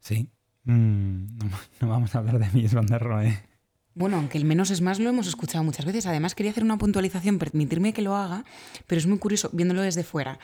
[0.00, 0.28] Sí.
[0.64, 1.38] Mm,
[1.80, 3.42] no, vamos a hablar de Mies van der Rohe.
[3.94, 6.04] Bueno, aunque el menos es más lo hemos escuchado muchas veces.
[6.06, 8.44] Además, quería hacer una puntualización, permitirme que lo haga,
[8.86, 10.38] pero es muy curioso viéndolo desde fuera.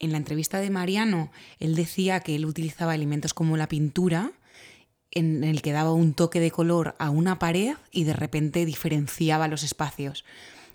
[0.00, 1.30] En la entrevista de Mariano,
[1.60, 4.32] él decía que él utilizaba elementos como la pintura,
[5.10, 9.48] en el que daba un toque de color a una pared y de repente diferenciaba
[9.48, 10.24] los espacios.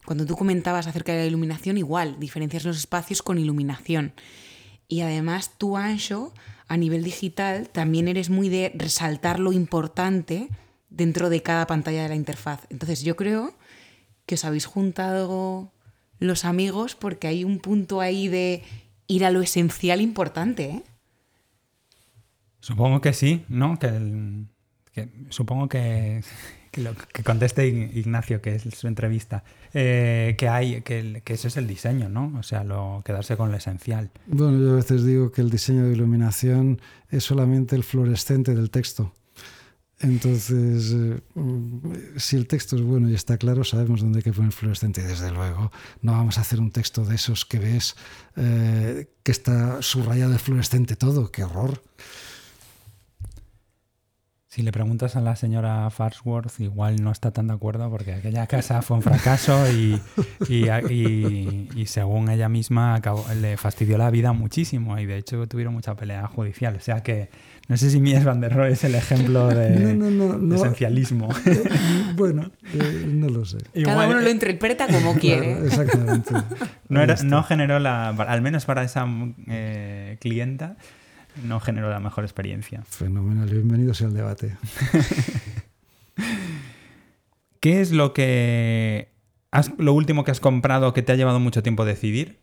[0.06, 4.14] Cuando tú comentabas acerca de la iluminación, igual, diferencias los espacios con iluminación.
[4.88, 6.34] Y además tú, Ancho,
[6.68, 10.50] a nivel digital también eres muy de resaltar lo importante
[10.90, 12.66] dentro de cada pantalla de la interfaz.
[12.70, 13.54] Entonces yo creo
[14.26, 15.72] que os habéis juntado
[16.20, 18.64] los amigos porque hay un punto ahí de
[19.08, 20.64] ir a lo esencial importante.
[20.64, 20.84] ¿eh?
[22.62, 23.78] Supongo que sí, ¿no?
[23.78, 26.24] Que, supongo que,
[26.70, 29.43] que, lo, que conteste Ignacio, que es su entrevista,
[29.74, 32.32] eh, que hay, que, que, eso es el diseño, ¿no?
[32.38, 34.12] O sea, lo, quedarse con lo esencial.
[34.28, 38.70] Bueno, yo a veces digo que el diseño de iluminación es solamente el fluorescente del
[38.70, 39.12] texto.
[39.99, 41.22] Entonces, eh,
[42.18, 45.01] si el texto es bueno y está claro, sabemos dónde hay que poner fluorescente.
[45.01, 47.95] Y desde luego, no vamos a hacer un texto de esos que ves
[48.36, 51.32] eh, que está subrayado de fluorescente todo.
[51.32, 51.84] ¡Qué horror!
[54.54, 58.47] Si le preguntas a la señora Farsworth, igual no está tan de acuerdo porque aquella
[58.47, 59.97] casa fue un fracaso y,
[60.49, 62.99] y, según ella misma
[63.39, 66.76] le fastidió la vida muchísimo y de hecho tuvieron mucha pelea judicial.
[66.76, 67.30] O sea que
[67.70, 69.97] no sé si Mies van der Rohe es el ejemplo de,
[70.54, 71.30] esencialismo.
[71.45, 71.64] Eh,
[72.18, 73.60] bueno, eh, no lo sé.
[73.86, 75.66] Cada uno lo interpreta como quiere.
[75.66, 76.34] exactamente.
[76.89, 79.08] No, no, generó la, al menos para esa
[79.47, 80.76] eh, clienta,
[81.44, 82.84] no generó la mejor experiencia.
[82.84, 84.58] Fenomenal, bienvenidos al debate.
[87.60, 89.12] ¿Qué es lo que
[89.52, 92.40] has, lo último que has comprado que te ha llevado mucho tiempo decidir?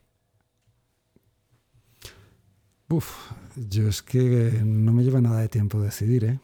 [2.88, 6.38] Uf, yo es que no me lleva nada de tiempo decidir, ¿eh?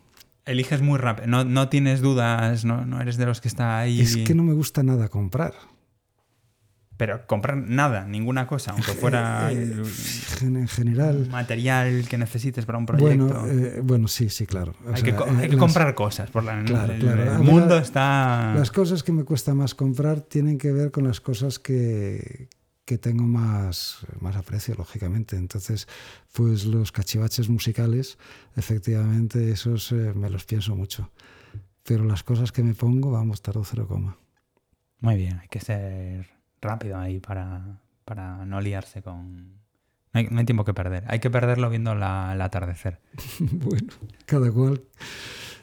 [0.44, 4.00] Eliges muy rápido, no, no tienes dudas, no, no, eres de los que está ahí.
[4.00, 5.54] Es que no me gusta nada comprar.
[6.96, 9.82] Pero comprar nada, ninguna cosa, aunque fuera eh,
[10.42, 13.26] en general material que necesites para un proyecto.
[13.26, 14.74] Bueno, eh, bueno sí, sí, claro.
[14.92, 16.30] hay, que, eh, comprar cosas.
[16.30, 18.54] Por la, el, mundo está.
[18.54, 22.48] Las cosas que me cuesta más comprar tienen que ver con las cosas que,
[22.84, 25.34] que tengo más, más aprecio, lógicamente.
[25.34, 25.88] Entonces,
[26.32, 28.18] pues los cachivaches musicales,
[28.54, 31.10] efectivamente, esos me los pienso mucho.
[31.82, 34.16] Pero las cosas que me pongo, vamos, tardo cero coma.
[35.00, 36.33] Muy bien, hay que ser
[36.64, 39.62] rápido ahí para, para no liarse con...
[40.12, 41.04] No hay, tiempo que perder.
[41.08, 43.00] Hay que perderlo viendo el atardecer.
[43.40, 43.92] bueno,
[44.26, 44.82] cada cual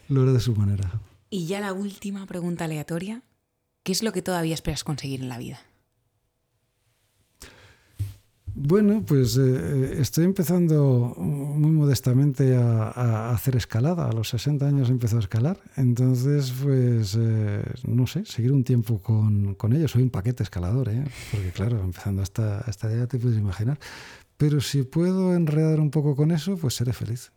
[0.09, 0.91] lo hará de su manera.
[1.29, 3.21] Y ya la última pregunta aleatoria.
[3.83, 5.59] ¿Qué es lo que todavía esperas conseguir en la vida?
[8.53, 14.09] Bueno, pues eh, eh, estoy empezando muy modestamente a, hacer escalada.
[14.09, 15.57] A los 60 años empezó a escalar.
[15.77, 19.87] Entonces, pues, eh, no sé, seguir un tiempo con, con ello.
[19.87, 21.03] Soy un paquete escalador, ¿eh?
[21.31, 23.79] porque claro, empezando esta, esta idea te puedes imaginar.
[24.37, 27.31] Pero si puedo enredar un poco con eso, pues seré feliz.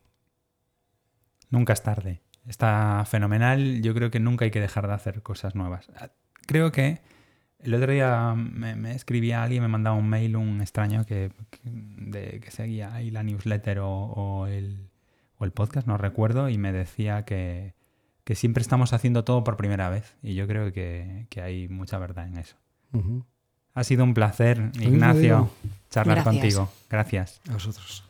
[1.50, 2.22] Nunca es tarde.
[2.46, 3.82] Está fenomenal.
[3.82, 5.86] Yo creo que nunca hay que dejar de hacer cosas nuevas.
[6.46, 7.00] Creo que
[7.64, 12.50] el otro día me, escribía alguien, me mandaba un mail, un extraño que, de, que
[12.50, 14.90] seguía ahí la newsletter o, el,
[15.54, 17.74] podcast, no recuerdo, y me decía que,
[18.34, 20.16] siempre estamos haciendo todo por primera vez.
[20.22, 22.56] Y yo creo que, hay mucha verdad en eso.
[23.74, 25.50] Ha sido un placer, Ignacio,
[25.90, 26.70] charlar contigo.
[26.88, 27.40] Gracias.
[27.48, 28.04] A vosotros.